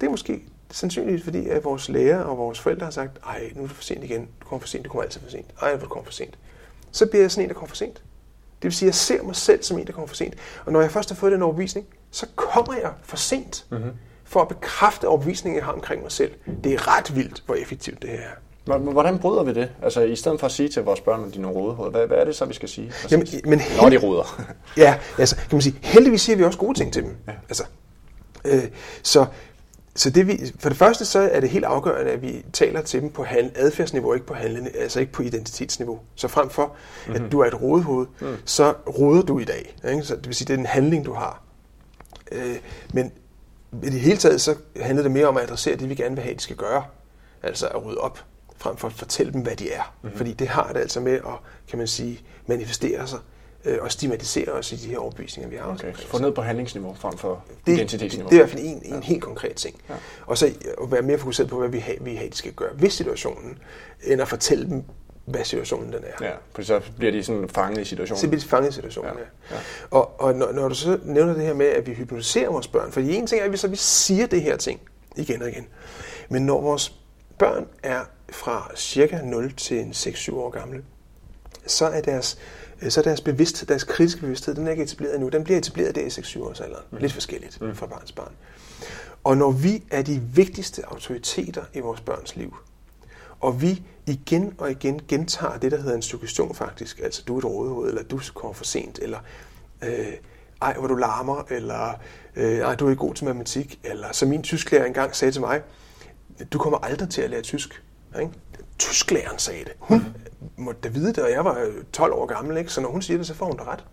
Det 0.00 0.06
er 0.06 0.10
måske 0.10 0.42
sandsynligt, 0.70 1.24
fordi 1.24 1.48
at 1.48 1.64
vores 1.64 1.88
lærer 1.88 2.20
og 2.20 2.38
vores 2.38 2.60
forældre 2.60 2.84
har 2.84 2.90
sagt, 2.90 3.18
ej, 3.26 3.50
nu 3.54 3.62
er 3.62 3.66
du 3.66 3.74
for 3.74 3.82
sent 3.82 4.04
igen, 4.04 4.28
du 4.40 4.46
kommer 4.46 4.60
for 4.60 4.68
sent, 4.68 4.84
du 4.84 4.90
kommer 4.90 5.02
altid 5.02 5.20
for 5.20 5.30
sent, 5.30 5.46
ej, 5.62 5.70
hvor 5.76 5.86
du 5.86 5.88
kommer 5.88 6.04
for 6.04 6.12
sent. 6.12 6.38
Så 6.92 7.06
bliver 7.06 7.22
jeg 7.22 7.30
sådan 7.30 7.44
en, 7.44 7.48
der 7.48 7.54
kommer 7.54 7.68
for 7.68 7.76
sent. 7.76 7.94
Det 7.94 8.68
vil 8.68 8.72
sige, 8.72 8.86
at 8.86 8.88
jeg 8.88 8.94
ser 8.94 9.22
mig 9.22 9.36
selv 9.36 9.62
som 9.62 9.78
en, 9.78 9.86
der 9.86 9.92
kommer 9.92 10.06
for 10.06 10.14
sent. 10.14 10.34
Og 10.64 10.72
når 10.72 10.80
jeg 10.80 10.90
først 10.90 11.08
har 11.08 11.16
fået 11.16 11.32
den 11.32 11.42
overbevisning, 11.42 11.86
så 12.10 12.26
kommer 12.36 12.74
jeg 12.74 12.92
for 13.02 13.16
sent 13.16 13.66
mm-hmm. 13.70 13.90
for 14.24 14.42
at 14.42 14.48
bekræfte 14.48 15.08
overbevisningen, 15.08 15.56
jeg 15.56 15.64
har 15.64 15.72
omkring 15.72 16.02
mig 16.02 16.12
selv. 16.12 16.32
Det 16.64 16.74
er 16.74 16.98
ret 16.98 17.16
vildt, 17.16 17.42
hvor 17.46 17.54
effektivt 17.54 18.02
det 18.02 18.10
her 18.10 18.18
er. 18.18 18.34
Hvordan 18.64 19.18
bryder 19.18 19.42
vi 19.42 19.54
det? 19.54 19.68
Altså 19.82 20.00
i 20.00 20.16
stedet 20.16 20.40
for 20.40 20.46
at 20.46 20.52
sige 20.52 20.68
til 20.68 20.82
vores 20.82 21.00
børn, 21.00 21.24
at 21.24 21.34
de 21.34 21.38
er 21.38 21.42
nogle 21.42 21.58
rodehoveder, 21.58 21.90
hvad, 21.90 22.06
hvad 22.06 22.16
er 22.16 22.24
det 22.24 22.36
så, 22.36 22.44
vi 22.44 22.54
skal 22.54 22.68
sige? 22.68 22.92
Jamen, 23.10 23.26
men 23.44 23.60
Når 23.80 23.88
de 23.88 23.96
roder. 23.98 24.42
ja, 24.76 24.98
altså 25.18 25.36
kan 25.36 25.46
man 25.52 25.62
sige, 25.62 25.76
heldigvis 25.82 26.20
siger 26.20 26.36
vi 26.36 26.44
også 26.44 26.58
gode 26.58 26.78
ting 26.78 26.92
til 26.92 27.02
dem. 27.02 27.16
Ja. 27.26 27.32
Altså, 27.48 27.64
øh, 28.44 28.64
så 29.02 29.26
så 29.96 30.10
det 30.10 30.26
vi, 30.26 30.40
for 30.58 30.68
det 30.68 30.78
første 30.78 31.04
så 31.04 31.18
er 31.18 31.40
det 31.40 31.50
helt 31.50 31.64
afgørende, 31.64 32.10
at 32.10 32.22
vi 32.22 32.44
taler 32.52 32.82
til 32.82 33.00
dem 33.00 33.10
på 33.10 33.26
adfærdsniveau, 33.54 34.14
ikke 34.14 34.26
på 34.26 34.34
handlende, 34.34 34.70
altså 34.70 35.00
ikke 35.00 35.12
på 35.12 35.22
identitetsniveau. 35.22 36.00
Så 36.14 36.28
frem 36.28 36.50
for, 36.50 36.66
mm-hmm. 36.66 37.14
at 37.14 37.20
mhm. 37.20 37.30
du 37.30 37.40
er 37.40 37.46
et 37.46 37.62
rodehoved, 37.62 38.06
mm. 38.20 38.36
så 38.44 38.74
roder 38.98 39.22
du 39.22 39.38
i 39.38 39.44
dag. 39.44 39.76
Ikke? 39.88 40.02
Så 40.02 40.16
det 40.16 40.26
vil 40.26 40.34
sige, 40.34 40.46
det 40.46 40.54
er 40.54 40.58
en 40.58 40.66
handling, 40.66 41.06
du 41.06 41.12
har. 41.12 41.42
Øh, 42.32 42.56
men 42.92 43.12
i 43.82 43.90
det 43.90 44.00
hele 44.00 44.16
taget, 44.16 44.40
så 44.40 44.54
handler 44.80 45.02
det 45.02 45.12
mere 45.12 45.26
om 45.26 45.36
at 45.36 45.42
adressere 45.42 45.76
det, 45.76 45.88
vi 45.88 45.94
gerne 45.94 46.14
vil 46.14 46.24
have, 46.24 46.34
de 46.34 46.40
skal 46.40 46.56
gøre. 46.56 46.84
Altså 47.42 47.66
at 47.66 47.84
rydde 47.84 47.98
op, 47.98 48.18
frem 48.56 48.76
for 48.76 48.88
at 48.88 48.94
fortælle 48.94 49.32
dem, 49.32 49.40
hvad 49.40 49.56
de 49.56 49.72
er. 49.72 49.94
Mm-hmm. 50.02 50.16
Fordi 50.16 50.32
det 50.32 50.48
har 50.48 50.72
det 50.72 50.80
altså 50.80 51.00
med 51.00 51.12
at, 51.12 51.38
kan 51.68 51.78
man 51.78 51.86
sige, 51.86 52.20
manifestere 52.46 53.06
sig 53.06 53.18
øh, 53.64 53.78
og 53.80 53.92
stigmatisere 53.92 54.52
os 54.52 54.72
i 54.72 54.76
de 54.76 54.88
her 54.88 54.98
overbevisninger, 54.98 55.50
vi 55.50 55.56
har. 55.56 55.72
Okay, 55.72 55.94
så 55.94 56.06
få 56.06 56.18
ned 56.18 56.32
på 56.32 56.42
handlingsniveau 56.42 56.94
frem 56.94 57.18
for 57.18 57.44
det, 57.66 57.72
identitetsniveau. 57.72 58.30
Det 58.30 58.36
er 58.36 58.40
i 58.40 58.46
hvert 58.46 58.58
fald 58.58 58.64
en, 58.64 58.82
en 58.84 58.94
ja. 58.94 59.00
helt 59.00 59.22
konkret 59.22 59.54
ting. 59.56 59.80
Ja. 59.88 59.94
Og 60.26 60.38
så 60.38 60.46
at 60.82 60.92
være 60.92 61.02
mere 61.02 61.18
fokuseret 61.18 61.50
på, 61.50 61.58
hvad 61.58 61.68
vi 61.68 61.78
har, 61.78 61.94
vi 62.00 62.14
har, 62.14 62.26
de 62.26 62.36
skal 62.36 62.52
gøre 62.52 62.70
ved 62.74 62.90
situationen, 62.90 63.58
end 64.02 64.22
at 64.22 64.28
fortælle 64.28 64.66
dem, 64.66 64.84
hvad 65.24 65.44
situationen 65.44 65.92
den 65.92 66.04
er. 66.04 66.26
Ja, 66.26 66.32
for 66.54 66.62
så 66.62 66.80
bliver 66.98 67.12
de 67.12 67.22
sådan 67.22 67.48
fanget 67.48 67.80
i 67.80 67.84
situationen. 67.84 68.20
Så 68.20 68.28
bliver 68.28 68.40
de 68.40 68.48
fanget 68.48 68.70
i 68.70 68.72
situationen, 68.72 69.12
ja. 69.14 69.20
ja. 69.50 69.56
ja. 69.56 69.60
Og, 69.90 70.20
og 70.20 70.34
når, 70.34 70.52
når 70.52 70.68
du 70.68 70.74
så 70.74 70.98
nævner 71.04 71.34
det 71.34 71.42
her 71.42 71.54
med, 71.54 71.66
at 71.66 71.86
vi 71.86 71.92
hypnotiserer 71.94 72.50
vores 72.50 72.68
børn, 72.68 72.92
for 72.92 73.00
en 73.00 73.26
ting 73.26 73.40
er, 73.40 73.44
at 73.44 73.52
vi 73.52 73.56
så 73.56 73.68
vi 73.68 73.76
siger 73.76 74.26
det 74.26 74.42
her 74.42 74.56
ting 74.56 74.80
igen 75.16 75.42
og 75.42 75.48
igen. 75.48 75.66
Men 76.28 76.46
når 76.46 76.60
vores 76.60 76.94
børn 77.38 77.66
er 77.82 78.00
fra 78.34 78.70
cirka 78.76 79.20
0 79.22 79.52
til 79.52 79.82
6-7 79.82 80.34
år 80.34 80.50
gamle, 80.50 80.84
så 81.66 81.86
er 81.86 82.00
deres 82.00 82.38
Øh, 82.82 82.90
så 82.90 83.02
deres 83.02 83.20
bevidsthed, 83.20 83.66
deres 83.66 83.84
kritiske 83.84 84.20
bevidsthed, 84.20 84.54
den 84.54 84.66
er 84.66 84.70
ikke 84.70 84.82
etableret 84.82 85.14
endnu. 85.14 85.28
Den 85.28 85.44
bliver 85.44 85.58
etableret 85.58 85.94
der 85.94 86.00
i 86.00 86.06
6-7 86.06 86.42
års 86.42 86.60
alderen. 86.60 86.84
Mm. 86.90 86.98
Lidt 86.98 87.12
forskelligt 87.12 87.60
mm. 87.60 87.74
fra 87.74 87.86
barns 87.86 88.12
barn. 88.12 88.32
Og 89.24 89.36
når 89.36 89.50
vi 89.50 89.82
er 89.90 90.02
de 90.02 90.22
vigtigste 90.34 90.86
autoriteter 90.86 91.64
i 91.74 91.80
vores 91.80 92.00
børns 92.00 92.36
liv, 92.36 92.56
og 93.40 93.62
vi 93.62 93.82
igen 94.06 94.54
og 94.58 94.70
igen 94.70 95.00
gentager 95.08 95.58
det, 95.58 95.72
der 95.72 95.78
hedder 95.78 95.94
en 95.94 96.02
suggestion 96.02 96.54
faktisk, 96.54 97.00
altså 97.02 97.22
du 97.26 97.34
er 97.34 97.38
et 97.38 97.44
rådehoved, 97.44 97.88
eller 97.88 98.02
du 98.02 98.20
kommer 98.34 98.54
for 98.54 98.64
sent, 98.64 98.98
eller 98.98 99.18
øh, 99.82 100.12
ej, 100.62 100.74
hvor 100.74 100.88
du 100.88 100.94
larmer, 100.94 101.46
eller 101.50 102.00
øh, 102.36 102.58
ej, 102.58 102.74
du 102.74 102.86
er 102.86 102.90
ikke 102.90 103.00
god 103.00 103.14
til 103.14 103.24
matematik, 103.24 103.80
eller 103.84 104.12
som 104.12 104.28
min 104.28 104.42
tysklærer 104.42 104.84
engang 104.84 105.16
sagde 105.16 105.32
til 105.32 105.40
mig, 105.40 105.62
du 106.52 106.58
kommer 106.58 106.78
aldrig 106.78 107.10
til 107.10 107.22
at 107.22 107.30
lære 107.30 107.42
tysk. 107.42 107.82
Ikke? 108.20 108.32
Tysklæreren 108.78 109.38
sagde 109.38 109.64
det. 109.64 109.72
Hun 109.78 110.04
måtte 110.56 110.80
da 110.80 110.88
vide 110.88 111.08
det, 111.08 111.18
og 111.18 111.30
jeg 111.30 111.44
var 111.44 111.66
12 111.92 112.12
år 112.12 112.26
gammel, 112.26 112.56
ikke? 112.56 112.72
så 112.72 112.80
når 112.80 112.88
hun 112.88 113.02
siger 113.02 113.18
det, 113.18 113.26
så 113.26 113.34
får 113.34 113.46
hun 113.46 113.56
det 113.56 113.66
ret. 113.66 113.84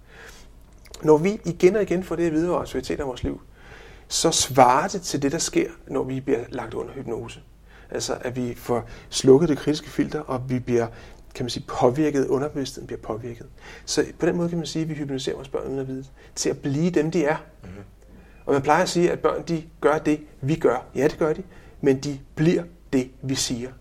Når 1.04 1.18
vi 1.18 1.40
igen 1.46 1.76
og 1.76 1.82
igen 1.82 2.04
får 2.04 2.16
det 2.16 2.28
at 2.28 2.34
vide 2.34 2.50
af 2.50 2.58
autoriteter 2.58 3.04
i 3.04 3.08
vores 3.08 3.24
liv, 3.24 3.42
så 4.08 4.32
svarer 4.32 4.88
det 4.88 5.02
til 5.02 5.22
det, 5.22 5.32
der 5.32 5.38
sker, 5.38 5.70
når 5.88 6.04
vi 6.04 6.20
bliver 6.20 6.40
lagt 6.50 6.74
under 6.74 6.94
hypnose. 6.94 7.42
Altså, 7.92 8.18
at 8.22 8.36
vi 8.36 8.54
får 8.56 8.90
slukket 9.10 9.50
det 9.50 9.58
kritiske 9.58 9.90
filter, 9.90 10.20
og 10.20 10.50
vi 10.50 10.60
bliver 10.60 10.88
kan 11.36 11.44
man 11.44 11.50
sige, 11.50 11.66
påvirket, 11.68 12.28
underbevidstheden 12.28 12.88
bliver 12.88 13.02
påvirket. 13.02 13.46
Så 13.86 14.06
på 14.20 14.26
den 14.26 14.38
måde 14.38 14.50
kan 14.50 14.58
man 14.58 14.68
sige, 14.68 14.84
at 14.84 14.90
vi 14.90 14.94
hypnotiserer 14.94 15.36
vores 15.36 15.48
børn 15.48 15.80
at 15.80 15.88
vide, 15.88 16.06
til 16.36 16.50
at 16.50 16.60
blive 16.60 16.90
dem, 16.90 17.12
de 17.12 17.26
er. 17.26 17.38
Mm-hmm. 17.64 17.84
Og 18.46 18.54
man 18.54 18.62
plejer 18.62 18.84
at 18.84 18.90
sige, 18.90 19.12
at 19.12 19.20
børn 19.20 19.44
de 19.48 19.64
gør 19.82 19.98
det, 19.98 20.20
vi 20.42 20.56
gør. 20.56 20.86
Ja, 20.96 21.04
det 21.04 21.18
gør 21.18 21.34
de, 21.34 21.44
men 21.82 22.00
de 22.00 22.20
bliver 22.36 22.64
det, 22.94 23.12
vi 23.22 23.36
siger. 23.36 23.72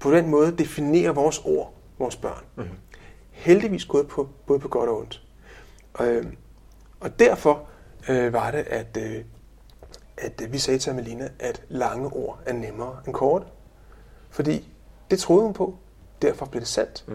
På 0.00 0.12
den 0.12 0.28
måde 0.28 0.52
definerer 0.52 1.12
vores 1.12 1.38
ord 1.44 1.74
vores 1.98 2.16
børn. 2.16 2.44
Mm-hmm. 2.56 2.76
Heldigvis 3.30 3.84
gået 3.84 4.08
på 4.08 4.28
både 4.46 4.58
på 4.58 4.68
godt 4.68 4.90
og 4.90 4.98
ondt. 4.98 5.22
Øh, 6.00 6.26
og 7.00 7.18
derfor 7.18 7.68
øh, 8.08 8.32
var 8.32 8.50
det, 8.50 8.58
at, 8.58 8.96
øh, 8.96 9.24
at 10.18 10.52
vi 10.52 10.58
sagde 10.58 10.78
til 10.78 10.90
Amelina, 10.90 11.28
at 11.38 11.62
lange 11.68 12.06
ord 12.12 12.40
er 12.46 12.52
nemmere 12.52 12.96
end 13.06 13.14
korte. 13.14 13.46
Fordi 14.30 14.68
det 15.10 15.18
troede 15.18 15.44
hun 15.44 15.52
på. 15.52 15.76
Derfor 16.22 16.46
blev 16.46 16.60
det 16.60 16.68
sandt. 16.68 17.04
Mm. 17.08 17.14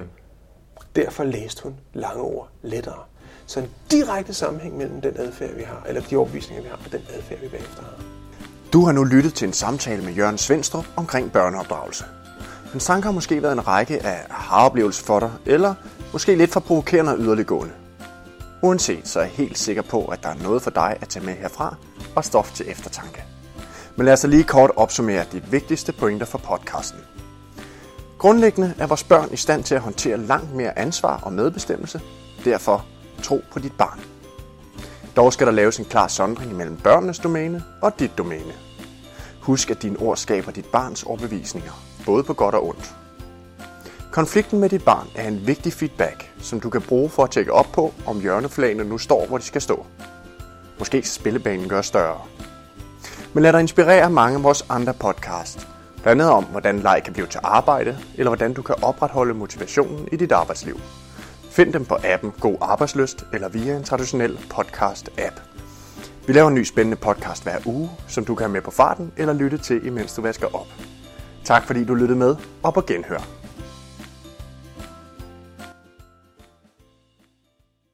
Derfor 0.95 1.23
læste 1.23 1.63
hun 1.63 1.75
lange 1.93 2.21
ord 2.21 2.49
lettere. 2.61 3.03
Så 3.45 3.59
en 3.59 3.69
direkte 3.91 4.33
sammenhæng 4.33 4.77
mellem 4.77 5.01
den 5.01 5.17
adfærd, 5.17 5.55
vi 5.55 5.63
har, 5.63 5.83
eller 5.87 6.01
de 6.01 6.17
overbevisninger, 6.17 6.63
vi 6.63 6.69
har, 6.69 6.79
og 6.85 6.91
den 6.91 7.01
adfærd, 7.09 7.39
vi 7.39 7.47
bagefter 7.47 7.81
har. 7.81 8.03
Du 8.73 8.85
har 8.85 8.91
nu 8.91 9.03
lyttet 9.03 9.33
til 9.33 9.47
en 9.47 9.53
samtale 9.53 10.03
med 10.03 10.13
Jørgen 10.13 10.37
Svendstrup 10.37 10.85
omkring 10.95 11.31
børneopdragelse. 11.31 12.05
En 12.73 12.79
sang 12.79 13.03
har 13.03 13.11
måske 13.11 13.41
været 13.41 13.53
en 13.53 13.67
række 13.67 14.05
af 14.05 14.25
haroplevelser 14.29 15.05
for 15.05 15.19
dig, 15.19 15.31
eller 15.45 15.75
måske 16.13 16.35
lidt 16.35 16.51
for 16.51 16.59
provokerende 16.59 17.11
og 17.11 17.17
yderliggående. 17.19 17.73
Uanset 18.61 19.07
så 19.07 19.19
er 19.19 19.23
jeg 19.23 19.31
helt 19.31 19.57
sikker 19.57 19.81
på, 19.81 20.05
at 20.05 20.23
der 20.23 20.29
er 20.29 20.43
noget 20.43 20.61
for 20.61 20.69
dig 20.69 20.97
at 21.01 21.09
tage 21.09 21.25
med 21.25 21.33
herfra 21.33 21.75
og 22.15 22.25
stof 22.25 22.51
til 22.53 22.65
eftertanke. 22.69 23.23
Men 23.95 24.05
lad 24.05 24.13
os 24.13 24.23
lige 24.23 24.43
kort 24.43 24.71
opsummere 24.75 25.25
de 25.31 25.43
vigtigste 25.51 25.91
pointer 25.91 26.25
for 26.25 26.37
podcasten. 26.37 26.99
Grundlæggende 28.17 28.73
er 28.79 28.87
vores 28.87 29.03
børn 29.03 29.29
i 29.31 29.37
stand 29.37 29.63
til 29.63 29.75
at 29.75 29.81
håndtere 29.81 30.17
langt 30.17 30.55
mere 30.55 30.79
ansvar 30.79 31.19
og 31.23 31.33
medbestemmelse. 31.33 32.01
Derfor 32.45 32.85
tro 33.23 33.41
på 33.51 33.59
dit 33.59 33.73
barn. 33.77 33.99
Dog 35.15 35.33
skal 35.33 35.47
der 35.47 35.53
laves 35.53 35.77
en 35.77 35.85
klar 35.85 36.07
sondring 36.07 36.55
mellem 36.55 36.77
børnenes 36.77 37.19
domæne 37.19 37.63
og 37.81 37.99
dit 37.99 38.17
domæne. 38.17 38.53
Husk, 39.41 39.71
at 39.71 39.81
dine 39.81 39.97
ord 39.99 40.17
skaber 40.17 40.51
dit 40.51 40.65
barns 40.65 41.03
overbevisninger, 41.03 41.71
både 42.05 42.23
på 42.23 42.33
godt 42.33 42.55
og 42.55 42.67
ondt. 42.67 42.95
Konflikten 44.11 44.59
med 44.59 44.69
dit 44.69 44.85
barn 44.85 45.07
er 45.15 45.27
en 45.27 45.47
vigtig 45.47 45.73
feedback, 45.73 46.31
som 46.39 46.59
du 46.59 46.69
kan 46.69 46.81
bruge 46.81 47.09
for 47.09 47.23
at 47.23 47.31
tjekke 47.31 47.53
op 47.53 47.67
på, 47.73 47.93
om 48.05 48.21
hjørneflagene 48.21 48.83
nu 48.83 48.97
står, 48.97 49.25
hvor 49.27 49.37
de 49.37 49.43
skal 49.43 49.61
stå. 49.61 49.85
Måske 50.79 51.01
skal 51.01 51.21
spillebanen 51.21 51.69
gøre 51.69 51.83
større. 51.83 52.21
Men 53.33 53.43
lad 53.43 53.53
dig 53.53 53.61
inspirere 53.61 54.09
mange 54.09 54.37
af 54.37 54.43
vores 54.43 54.65
andre 54.69 54.93
podcast. 54.93 55.67
Blandt 56.03 56.21
andet 56.21 56.29
om, 56.35 56.43
hvordan 56.43 56.79
leg 56.79 57.01
kan 57.05 57.13
blive 57.13 57.27
til 57.27 57.39
arbejde, 57.43 57.97
eller 58.17 58.29
hvordan 58.29 58.53
du 58.53 58.61
kan 58.61 58.75
opretholde 58.81 59.33
motivationen 59.33 60.07
i 60.11 60.15
dit 60.15 60.31
arbejdsliv. 60.31 60.79
Find 61.51 61.73
dem 61.73 61.85
på 61.85 61.97
appen 62.03 62.33
God 62.39 62.57
Arbejdsløst 62.61 63.25
eller 63.33 63.49
via 63.49 63.77
en 63.77 63.83
traditionel 63.83 64.39
podcast-app. 64.53 65.41
Vi 66.27 66.33
laver 66.33 66.47
en 66.47 66.55
ny 66.55 66.63
spændende 66.63 66.97
podcast 66.97 67.43
hver 67.43 67.57
uge, 67.65 67.89
som 68.07 68.25
du 68.25 68.35
kan 68.35 68.43
have 68.43 68.53
med 68.53 68.61
på 68.61 68.71
farten 68.71 69.11
eller 69.17 69.33
lytte 69.33 69.57
til, 69.57 69.85
imens 69.85 70.13
du 70.13 70.21
vasker 70.21 70.55
op. 70.55 70.67
Tak 71.43 71.63
fordi 71.67 71.85
du 71.85 71.95
lyttede 71.95 72.19
med, 72.19 72.35
og 72.63 72.73
på 72.73 72.81
genhør. 72.81 73.42